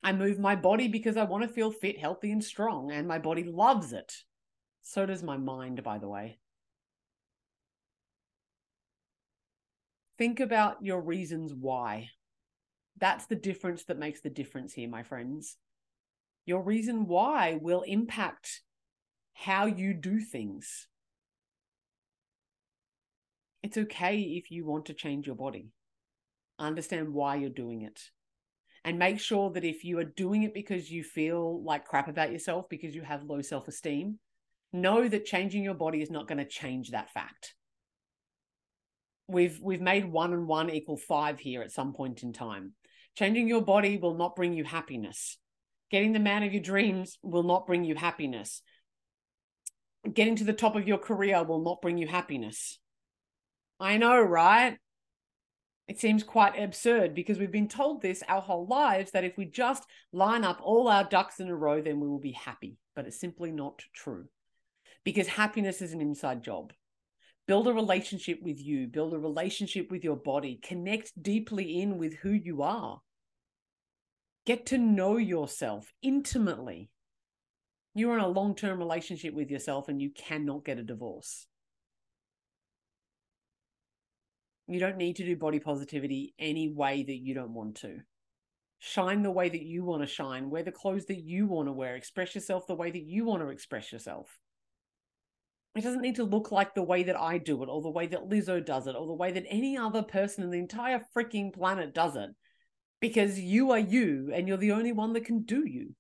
I 0.04 0.14
move 0.14 0.40
my 0.40 0.56
body 0.56 0.88
because 0.88 1.18
I 1.18 1.24
want 1.24 1.44
to 1.44 1.50
feel 1.50 1.72
fit, 1.72 2.00
healthy, 2.00 2.32
and 2.32 2.44
strong, 2.44 2.92
and 2.92 3.08
my 3.08 3.20
body 3.20 3.44
loves 3.44 3.94
it. 3.94 4.14
So 4.82 5.06
does 5.06 5.24
my 5.24 5.38
mind, 5.38 5.84
by 5.84 5.98
the 5.98 6.08
way. 6.08 6.40
Think 10.18 10.40
about 10.40 10.78
your 10.82 11.02
reasons 11.02 11.54
why. 11.54 12.10
That's 12.98 13.26
the 13.26 13.36
difference 13.36 13.84
that 13.86 14.00
makes 14.00 14.22
the 14.22 14.30
difference 14.30 14.74
here, 14.74 14.90
my 14.90 15.04
friends. 15.04 15.58
Your 16.46 16.64
reason 16.64 17.08
why 17.08 17.60
will 17.62 17.82
impact 17.82 18.62
how 19.34 19.66
you 19.66 19.94
do 19.94 20.20
things. 20.20 20.88
It's 23.62 23.78
okay 23.78 24.22
if 24.22 24.50
you 24.50 24.66
want 24.66 24.86
to 24.86 24.94
change 24.94 25.28
your 25.28 25.36
body. 25.36 25.68
Understand 26.58 27.14
why 27.14 27.36
you're 27.36 27.50
doing 27.50 27.82
it. 27.82 28.02
And 28.88 28.98
make 28.98 29.20
sure 29.20 29.52
that 29.52 29.66
if 29.66 29.84
you 29.84 30.00
are 30.00 30.06
doing 30.06 30.44
it 30.44 30.54
because 30.54 30.90
you 30.90 31.04
feel 31.04 31.62
like 31.62 31.84
crap 31.84 32.08
about 32.08 32.32
yourself, 32.32 32.70
because 32.70 32.96
you 32.96 33.02
have 33.02 33.26
low 33.26 33.42
self 33.42 33.68
esteem, 33.68 34.18
know 34.72 35.10
that 35.10 35.26
changing 35.26 35.62
your 35.62 35.74
body 35.74 36.02
is 36.02 36.10
not 36.10 36.26
going 36.26 36.38
to 36.38 36.46
change 36.46 36.92
that 36.92 37.12
fact. 37.12 37.54
We've 39.28 39.60
we've 39.62 39.82
made 39.82 40.10
one 40.10 40.32
and 40.32 40.48
one 40.48 40.70
equal 40.70 40.96
five 40.96 41.38
here 41.38 41.62
at 41.62 41.74
some 41.74 41.92
point 41.92 42.24
in 42.24 42.32
time. 42.32 42.76
Changing 43.18 43.50
your 43.50 43.62
body 43.62 43.98
will 43.98 44.14
not 44.14 44.38
bring 44.38 44.54
you 44.54 44.64
happiness. 44.64 45.38
Getting 45.92 46.14
the 46.14 46.20
man 46.20 46.44
of 46.44 46.54
your 46.54 46.64
dreams 46.64 47.20
will 47.22 47.44
not 47.44 47.68
bring 47.68 47.84
you 47.84 47.96
happiness. 47.96 48.62
Getting 50.14 50.38
to 50.38 50.46
the 50.46 50.54
top 50.54 50.78
of 50.78 50.88
your 50.88 50.98
career 50.98 51.44
will 51.44 51.62
not 51.62 51.82
bring 51.82 51.98
you 51.98 52.08
happiness. 52.08 52.80
I 53.82 53.98
know, 53.98 54.18
right? 54.18 54.78
It 55.88 56.00
seems 56.00 56.24
quite 56.24 56.60
absurd 56.62 57.14
because 57.16 57.40
we've 57.40 57.52
been 57.52 57.70
told 57.70 58.02
this 58.02 58.22
our 58.28 58.42
whole 58.42 58.68
lives 58.68 59.12
that 59.12 59.24
if 59.24 59.38
we 59.38 59.46
just 59.46 59.86
line 60.12 60.44
up 60.44 60.60
all 60.62 60.90
our 60.90 61.06
ducks 61.06 61.40
in 61.40 61.48
a 61.48 61.56
row, 61.56 61.82
then 61.82 62.00
we 62.00 62.08
will 62.08 62.20
be 62.20 62.34
happy. 62.34 62.78
But 62.96 63.08
it's 63.08 63.20
simply 63.20 63.52
not 63.52 63.82
true 63.94 64.26
because 65.06 65.28
happiness 65.28 65.82
is 65.82 65.94
an 65.94 66.02
inside 66.02 66.44
job. 66.44 66.74
Build 67.48 67.70
a 67.70 67.74
relationship 67.74 68.40
with 68.42 68.60
you, 68.60 68.88
build 68.88 69.14
a 69.14 69.20
relationship 69.20 69.90
with 69.90 70.04
your 70.04 70.18
body, 70.18 70.60
connect 70.62 71.12
deeply 71.22 71.80
in 71.80 71.98
with 71.98 72.16
who 72.16 72.32
you 72.32 72.62
are. 72.62 73.00
Get 74.46 74.66
to 74.68 74.78
know 74.78 75.16
yourself 75.16 75.94
intimately. 76.02 76.90
You're 77.96 78.18
in 78.18 78.24
a 78.24 78.28
long 78.28 78.56
term 78.56 78.80
relationship 78.80 79.34
with 79.34 79.50
yourself 79.50 79.88
and 79.88 80.02
you 80.02 80.10
cannot 80.10 80.66
get 80.66 80.78
a 80.78 80.84
divorce. 80.84 81.48
You 84.68 84.80
don't 84.80 84.98
need 84.98 85.16
to 85.18 85.26
do 85.26 85.38
body 85.38 85.60
positivity 85.60 86.34
any 86.38 86.68
way 86.68 87.04
that 87.04 87.16
you 87.16 87.34
don't 87.34 87.54
want 87.54 87.76
to. 87.78 88.00
Shine 88.80 89.24
the 89.24 89.32
way 89.32 89.50
that 89.50 89.64
you 89.64 89.84
want 89.84 90.04
to 90.04 90.08
shine, 90.08 90.50
wear 90.50 90.62
the 90.62 90.72
clothes 90.72 91.06
that 91.06 91.22
you 91.22 91.48
want 91.48 91.68
to 91.68 91.74
wear, 91.74 91.96
express 91.96 92.36
yourself 92.36 92.68
the 92.68 92.76
way 92.76 92.92
that 92.92 93.04
you 93.04 93.26
want 93.26 93.42
to 93.42 93.50
express 93.50 93.92
yourself 93.92 94.38
It 95.76 95.84
doesn't 95.84 96.02
need 96.02 96.18
to 96.18 96.24
look 96.24 96.52
like 96.52 96.76
the 96.76 96.84
way 96.84 97.04
that 97.04 97.20
I 97.20 97.38
do 97.38 97.64
it, 97.64 97.70
or 97.70 97.82
the 97.82 97.90
way 97.90 98.08
that 98.08 98.30
Lizzo 98.30 98.64
does 98.64 98.86
it, 98.88 98.96
or 98.96 99.08
the 99.08 99.14
way 99.14 99.32
that 99.32 99.46
any 99.50 99.78
other 99.78 100.04
person 100.04 100.44
in 100.44 100.52
the 100.52 100.60
entire 100.60 101.02
freaking 101.16 101.54
planet 101.54 101.94
does 101.94 102.16
it. 102.16 102.30
Because 103.00 103.40
you 103.40 103.72
are 103.72 103.80
you, 103.80 104.32
and 104.34 104.48
you're 104.48 104.58
the 104.58 104.74
only 104.74 104.92
one 104.92 105.14
that 105.14 105.26
can 105.26 105.44
do 105.44 105.66
you. 105.66 105.96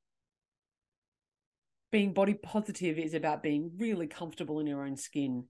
Being 1.91 2.13
body 2.13 2.33
positive 2.33 2.99
is 2.99 3.13
about 3.13 3.41
being 3.41 3.71
really 3.77 4.07
comfortable 4.07 4.59
in 4.59 4.67
your 4.67 4.83
own 4.85 4.97
skin, 4.97 5.45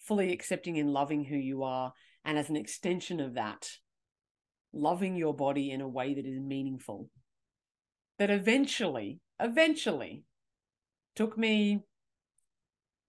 fully 0.00 0.32
accepting 0.32 0.78
and 0.78 0.92
loving 0.92 1.24
who 1.24 1.36
you 1.36 1.62
are, 1.62 1.92
and 2.24 2.38
as 2.38 2.48
an 2.48 2.56
extension 2.56 3.20
of 3.20 3.34
that, 3.34 3.70
loving 4.72 5.16
your 5.16 5.34
body 5.34 5.70
in 5.70 5.80
a 5.80 5.88
way 5.88 6.14
that 6.14 6.26
is 6.26 6.38
meaningful. 6.38 7.08
That 8.18 8.30
eventually, 8.30 9.20
eventually 9.40 10.24
took 11.14 11.36
me 11.36 11.80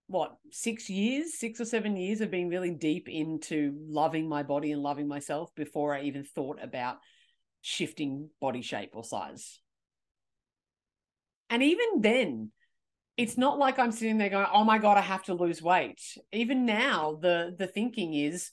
what 0.08 0.38
six 0.52 0.90
years 0.90 1.38
six 1.38 1.62
or 1.62 1.66
seven 1.66 1.96
years 1.96 2.20
of 2.20 2.32
being 2.32 2.50
really 2.50 2.72
deep 2.72 3.08
into 3.08 3.78
loving 3.88 4.28
my 4.28 4.42
body 4.42 4.72
and 4.72 4.82
loving 4.82 5.08
myself 5.08 5.54
before 5.56 5.96
i 5.96 6.02
even 6.02 6.24
thought 6.24 6.58
about 6.64 6.98
shifting 7.62 8.28
body 8.42 8.64
shape 8.64 8.90
or 8.94 9.04
size 9.04 9.60
and 11.52 11.62
even 11.62 12.02
then 12.02 12.52
it's 13.18 13.38
not 13.38 13.60
like 13.60 13.78
i'm 13.78 13.92
sitting 13.92 14.18
there 14.18 14.30
going 14.30 14.48
oh 14.52 14.64
my 14.64 14.80
god 14.80 14.98
i 14.98 15.02
have 15.02 15.24
to 15.24 15.36
lose 15.36 15.62
weight 15.62 16.02
even 16.34 16.66
now 16.66 17.20
the 17.22 17.54
the 17.60 17.68
thinking 17.68 18.16
is 18.16 18.50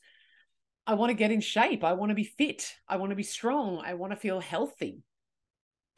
i 0.87 0.95
want 0.95 1.11
to 1.11 1.15
get 1.15 1.31
in 1.31 1.41
shape 1.41 1.85
i 1.85 1.93
want 1.93 2.11
to 2.11 2.15
be 2.15 2.25
fit 2.25 2.75
i 2.89 2.97
want 2.97 3.11
to 3.11 3.17
be 3.17 3.23
strong 3.23 3.83
i 3.85 3.95
want 3.95 4.13
to 4.13 4.19
feel 4.19 4.41
healthy 4.41 5.03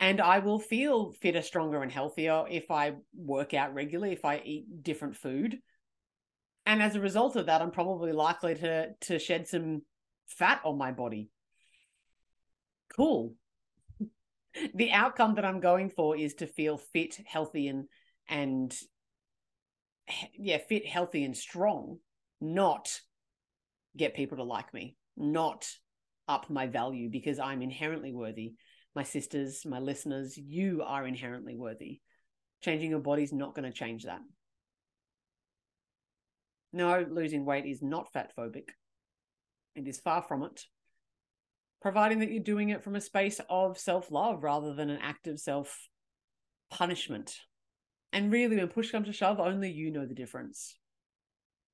and 0.01 0.21
I 0.21 0.39
will 0.39 0.61
feel 0.61 1.13
fitter, 1.13 1.43
stronger, 1.43 1.83
and 1.83 1.91
healthier 1.91 2.45
if 2.49 2.71
I 2.71 2.95
work 3.17 3.53
out 3.53 3.75
regularly, 3.75 4.13
if 4.13 4.25
I 4.25 4.41
eat 4.45 4.83
different 4.83 5.17
food. 5.17 5.59
And 6.67 6.83
as 6.83 6.95
a 6.95 7.01
result 7.01 7.35
of 7.37 7.47
that, 7.47 7.63
I'm 7.63 7.71
probably 7.71 8.13
likely 8.13 8.55
to 8.57 8.95
to 9.03 9.19
shed 9.19 9.49
some 9.49 9.83
fat 10.27 10.61
on 10.65 10.79
my 10.79 10.93
body. 10.93 11.31
Cool. 12.95 13.35
the 14.75 14.93
outcome 14.93 15.35
that 15.35 15.45
I'm 15.45 15.61
going 15.61 15.91
for 15.91 16.17
is 16.17 16.35
to 16.35 16.47
feel 16.47 16.79
fit, 16.79 17.19
healthy, 17.27 17.67
and 17.69 17.87
and 18.29 18.75
yeah, 20.39 20.59
fit, 20.59 20.87
healthy, 20.87 21.25
and 21.25 21.37
strong, 21.37 21.99
not 22.41 23.01
get 23.99 24.15
people 24.15 24.39
to 24.39 24.45
like 24.45 24.73
me, 24.73 24.97
not 25.17 25.69
up 26.27 26.49
my 26.49 26.67
value 26.67 27.11
because 27.11 27.39
I'm 27.39 27.63
inherently 27.63 28.13
worthy 28.13 28.55
my 28.99 29.05
sisters, 29.05 29.65
my 29.65 29.79
listeners, 29.79 30.37
you 30.37 30.83
are 30.85 31.07
inherently 31.07 31.55
worthy. 31.55 32.01
Changing 32.63 32.91
your 32.91 32.99
body 32.99 33.23
is 33.23 33.33
not 33.33 33.55
going 33.55 33.71
to 33.71 33.77
change 33.77 34.03
that. 34.03 34.19
No, 36.73 37.07
losing 37.09 37.45
weight 37.45 37.65
is 37.65 37.81
not 37.81 38.13
fat 38.13 38.33
phobic. 38.37 38.71
It 39.77 39.87
is 39.87 40.01
far 40.01 40.23
from 40.23 40.43
it. 40.43 40.65
Providing 41.81 42.19
that 42.19 42.33
you're 42.33 42.43
doing 42.43 42.71
it 42.71 42.83
from 42.83 42.97
a 42.97 43.01
space 43.01 43.41
of 43.49 43.79
self 43.79 44.11
love 44.11 44.43
rather 44.43 44.75
than 44.75 44.91
an 44.91 44.99
act 45.01 45.29
of 45.29 45.39
self 45.39 45.89
punishment. 46.69 47.37
And 48.13 48.33
really, 48.33 48.57
when 48.57 48.67
push 48.67 48.91
comes 48.91 49.07
to 49.07 49.13
shove, 49.13 49.39
only 49.39 49.71
you 49.71 49.93
know 49.93 50.07
the 50.07 50.15
difference. 50.15 50.77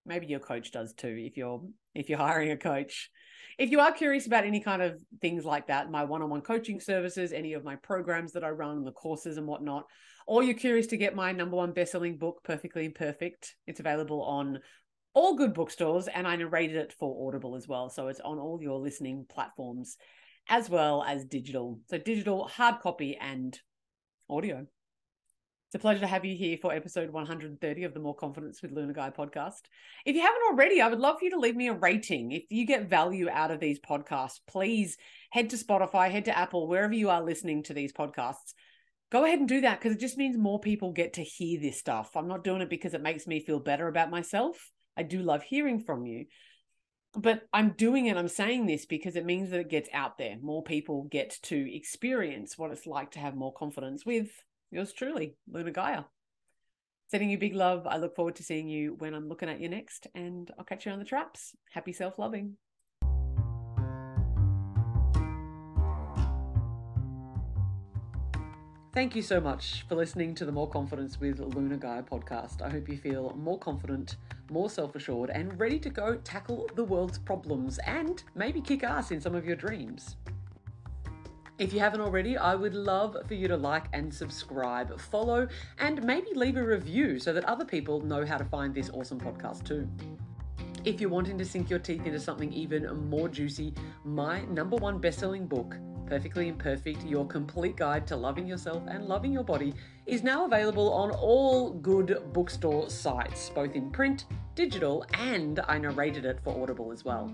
Maybe 0.04 0.26
your 0.26 0.40
coach 0.40 0.72
does 0.72 0.92
too 0.92 1.16
if 1.18 1.38
you're 1.38 1.62
if 1.94 2.08
you're 2.08 2.18
hiring 2.18 2.50
a 2.50 2.56
coach 2.56 3.10
if 3.58 3.70
you 3.70 3.80
are 3.80 3.92
curious 3.92 4.26
about 4.26 4.44
any 4.44 4.60
kind 4.60 4.82
of 4.82 5.00
things 5.20 5.44
like 5.44 5.68
that, 5.68 5.90
my 5.90 6.04
one 6.04 6.22
on 6.22 6.30
one 6.30 6.40
coaching 6.40 6.80
services, 6.80 7.32
any 7.32 7.52
of 7.52 7.64
my 7.64 7.76
programs 7.76 8.32
that 8.32 8.44
I 8.44 8.50
run, 8.50 8.84
the 8.84 8.92
courses 8.92 9.36
and 9.36 9.46
whatnot, 9.46 9.84
or 10.26 10.42
you're 10.42 10.54
curious 10.54 10.88
to 10.88 10.96
get 10.96 11.14
my 11.14 11.32
number 11.32 11.56
one 11.56 11.72
best 11.72 11.92
selling 11.92 12.18
book, 12.18 12.40
Perfectly 12.42 12.84
Imperfect, 12.84 13.54
it's 13.66 13.80
available 13.80 14.22
on 14.22 14.58
all 15.12 15.36
good 15.36 15.54
bookstores 15.54 16.08
and 16.08 16.26
I 16.26 16.34
narrated 16.34 16.76
it 16.76 16.92
for 16.98 17.28
Audible 17.28 17.54
as 17.54 17.68
well. 17.68 17.88
So 17.88 18.08
it's 18.08 18.20
on 18.20 18.38
all 18.38 18.60
your 18.60 18.80
listening 18.80 19.26
platforms 19.28 19.96
as 20.48 20.68
well 20.68 21.04
as 21.06 21.24
digital. 21.24 21.78
So 21.88 21.98
digital, 21.98 22.48
hard 22.48 22.80
copy, 22.80 23.16
and 23.16 23.58
audio. 24.28 24.66
It's 25.74 25.80
a 25.80 25.82
pleasure 25.82 26.02
to 26.02 26.06
have 26.06 26.24
you 26.24 26.36
here 26.36 26.56
for 26.62 26.72
episode 26.72 27.10
130 27.10 27.82
of 27.82 27.94
the 27.94 27.98
More 27.98 28.14
Confidence 28.14 28.62
with 28.62 28.72
Lunaria 28.72 28.94
Gaia 28.94 29.10
podcast. 29.10 29.62
If 30.06 30.14
you 30.14 30.22
haven't 30.22 30.44
already, 30.48 30.80
I 30.80 30.86
would 30.86 31.00
love 31.00 31.18
for 31.18 31.24
you 31.24 31.32
to 31.32 31.40
leave 31.40 31.56
me 31.56 31.66
a 31.66 31.72
rating. 31.72 32.30
If 32.30 32.44
you 32.48 32.64
get 32.64 32.88
value 32.88 33.28
out 33.28 33.50
of 33.50 33.58
these 33.58 33.80
podcasts, 33.80 34.38
please 34.46 34.96
head 35.30 35.50
to 35.50 35.56
Spotify, 35.56 36.12
head 36.12 36.26
to 36.26 36.38
Apple, 36.38 36.68
wherever 36.68 36.92
you 36.92 37.10
are 37.10 37.24
listening 37.24 37.64
to 37.64 37.74
these 37.74 37.92
podcasts. 37.92 38.54
Go 39.10 39.24
ahead 39.24 39.40
and 39.40 39.48
do 39.48 39.62
that 39.62 39.80
because 39.80 39.96
it 39.96 40.00
just 40.00 40.16
means 40.16 40.38
more 40.38 40.60
people 40.60 40.92
get 40.92 41.14
to 41.14 41.24
hear 41.24 41.58
this 41.58 41.80
stuff. 41.80 42.12
I'm 42.14 42.28
not 42.28 42.44
doing 42.44 42.62
it 42.62 42.70
because 42.70 42.94
it 42.94 43.02
makes 43.02 43.26
me 43.26 43.40
feel 43.40 43.58
better 43.58 43.88
about 43.88 44.12
myself. 44.12 44.70
I 44.96 45.02
do 45.02 45.22
love 45.22 45.42
hearing 45.42 45.80
from 45.80 46.06
you. 46.06 46.26
But 47.16 47.48
I'm 47.52 47.70
doing 47.70 48.06
it, 48.06 48.16
I'm 48.16 48.28
saying 48.28 48.66
this 48.66 48.86
because 48.86 49.16
it 49.16 49.26
means 49.26 49.50
that 49.50 49.58
it 49.58 49.70
gets 49.70 49.88
out 49.92 50.18
there. 50.18 50.36
More 50.40 50.62
people 50.62 51.08
get 51.10 51.36
to 51.42 51.76
experience 51.76 52.56
what 52.56 52.70
it's 52.70 52.86
like 52.86 53.10
to 53.12 53.18
have 53.18 53.34
more 53.34 53.52
confidence 53.52 54.06
with 54.06 54.30
yours 54.74 54.92
truly, 54.92 55.36
Lunaria 55.50 55.72
Gaia. 55.72 56.02
Sending 57.08 57.30
you 57.30 57.38
big 57.38 57.54
love. 57.54 57.86
I 57.86 57.96
look 57.96 58.16
forward 58.16 58.34
to 58.36 58.42
seeing 58.42 58.68
you 58.68 58.96
when 58.98 59.14
I'm 59.14 59.28
looking 59.28 59.48
at 59.48 59.60
you 59.60 59.68
next, 59.68 60.08
and 60.14 60.50
I'll 60.58 60.64
catch 60.64 60.84
you 60.84 60.92
on 60.92 60.98
the 60.98 61.04
traps. 61.04 61.54
Happy 61.72 61.92
self 61.92 62.18
loving. 62.18 62.56
Thank 68.92 69.16
you 69.16 69.22
so 69.22 69.40
much 69.40 69.84
for 69.88 69.96
listening 69.96 70.36
to 70.36 70.44
the 70.44 70.52
More 70.52 70.68
Confidence 70.68 71.18
with 71.18 71.40
Lunaria 71.40 71.80
Gaia 71.80 72.02
podcast. 72.02 72.62
I 72.62 72.70
hope 72.70 72.88
you 72.88 72.96
feel 72.96 73.34
more 73.36 73.58
confident, 73.58 74.16
more 74.50 74.70
self 74.70 74.94
assured, 74.94 75.30
and 75.30 75.58
ready 75.58 75.78
to 75.80 75.90
go 75.90 76.16
tackle 76.16 76.68
the 76.74 76.84
world's 76.84 77.18
problems 77.18 77.78
and 77.86 78.22
maybe 78.34 78.60
kick 78.60 78.84
ass 78.84 79.10
in 79.10 79.20
some 79.20 79.34
of 79.34 79.44
your 79.44 79.56
dreams. 79.56 80.16
If 81.56 81.72
you 81.72 81.78
haven't 81.78 82.00
already, 82.00 82.36
I 82.36 82.56
would 82.56 82.74
love 82.74 83.16
for 83.28 83.34
you 83.34 83.46
to 83.46 83.56
like 83.56 83.86
and 83.92 84.12
subscribe, 84.12 84.98
follow, 85.00 85.46
and 85.78 86.02
maybe 86.02 86.34
leave 86.34 86.56
a 86.56 86.64
review 86.64 87.20
so 87.20 87.32
that 87.32 87.44
other 87.44 87.64
people 87.64 88.00
know 88.00 88.26
how 88.26 88.38
to 88.38 88.44
find 88.44 88.74
this 88.74 88.90
awesome 88.90 89.20
podcast 89.20 89.64
too. 89.64 89.88
If 90.84 91.00
you're 91.00 91.10
wanting 91.10 91.38
to 91.38 91.44
sink 91.44 91.70
your 91.70 91.78
teeth 91.78 92.06
into 92.06 92.18
something 92.18 92.52
even 92.52 93.08
more 93.08 93.28
juicy, 93.28 93.72
my 94.04 94.44
number 94.46 94.74
one 94.74 94.98
best 94.98 95.20
selling 95.20 95.46
book, 95.46 95.76
Perfectly 96.06 96.48
Imperfect 96.48 97.04
Your 97.04 97.24
Complete 97.24 97.76
Guide 97.76 98.04
to 98.08 98.16
Loving 98.16 98.48
Yourself 98.48 98.82
and 98.88 99.06
Loving 99.06 99.32
Your 99.32 99.44
Body, 99.44 99.74
is 100.06 100.24
now 100.24 100.46
available 100.46 100.92
on 100.92 101.12
all 101.12 101.70
good 101.70 102.20
bookstore 102.32 102.90
sites, 102.90 103.48
both 103.50 103.76
in 103.76 103.92
print, 103.92 104.26
digital, 104.56 105.06
and 105.14 105.60
I 105.68 105.78
narrated 105.78 106.24
it 106.24 106.40
for 106.42 106.60
Audible 106.60 106.90
as 106.90 107.04
well. 107.04 107.32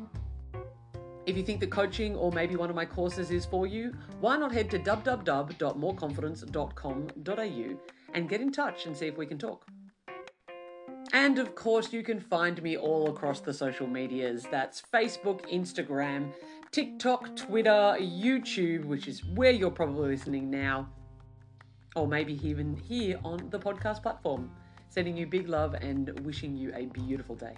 If 1.31 1.37
you 1.37 1.45
think 1.45 1.61
the 1.61 1.69
coaching 1.69 2.17
or 2.17 2.33
maybe 2.33 2.57
one 2.57 2.71
of 2.71 2.75
my 2.75 2.85
courses 2.85 3.31
is 3.31 3.47
for 3.47 3.65
you, 3.65 3.95
why 4.19 4.37
not 4.37 4.51
head 4.51 4.69
to 4.71 4.81
www.moreconfidence.com.au 4.81 7.79
and 8.15 8.29
get 8.29 8.41
in 8.41 8.51
touch 8.51 8.87
and 8.87 8.97
see 8.97 9.07
if 9.07 9.17
we 9.17 9.27
can 9.27 9.39
talk. 9.39 9.65
And 11.13 11.39
of 11.39 11.55
course, 11.55 11.93
you 11.93 12.03
can 12.03 12.19
find 12.19 12.61
me 12.61 12.77
all 12.77 13.11
across 13.11 13.39
the 13.39 13.55
social 13.55 13.87
medias. 13.87 14.45
That's 14.51 14.83
Facebook, 14.93 15.49
Instagram, 15.49 16.33
TikTok, 16.73 17.37
Twitter, 17.37 17.97
YouTube, 18.01 18.87
which 18.87 19.07
is 19.07 19.25
where 19.25 19.53
you're 19.53 19.71
probably 19.71 20.09
listening 20.09 20.51
now, 20.51 20.89
or 21.95 22.09
maybe 22.09 22.45
even 22.45 22.77
here 22.77 23.21
on 23.23 23.49
the 23.51 23.59
podcast 23.61 24.03
platform. 24.03 24.51
Sending 24.89 25.17
you 25.17 25.29
big 25.29 25.49
love 25.49 25.75
and 25.75 26.11
wishing 26.27 26.57
you 26.57 26.73
a 26.75 26.87
beautiful 26.87 27.37
day. 27.37 27.55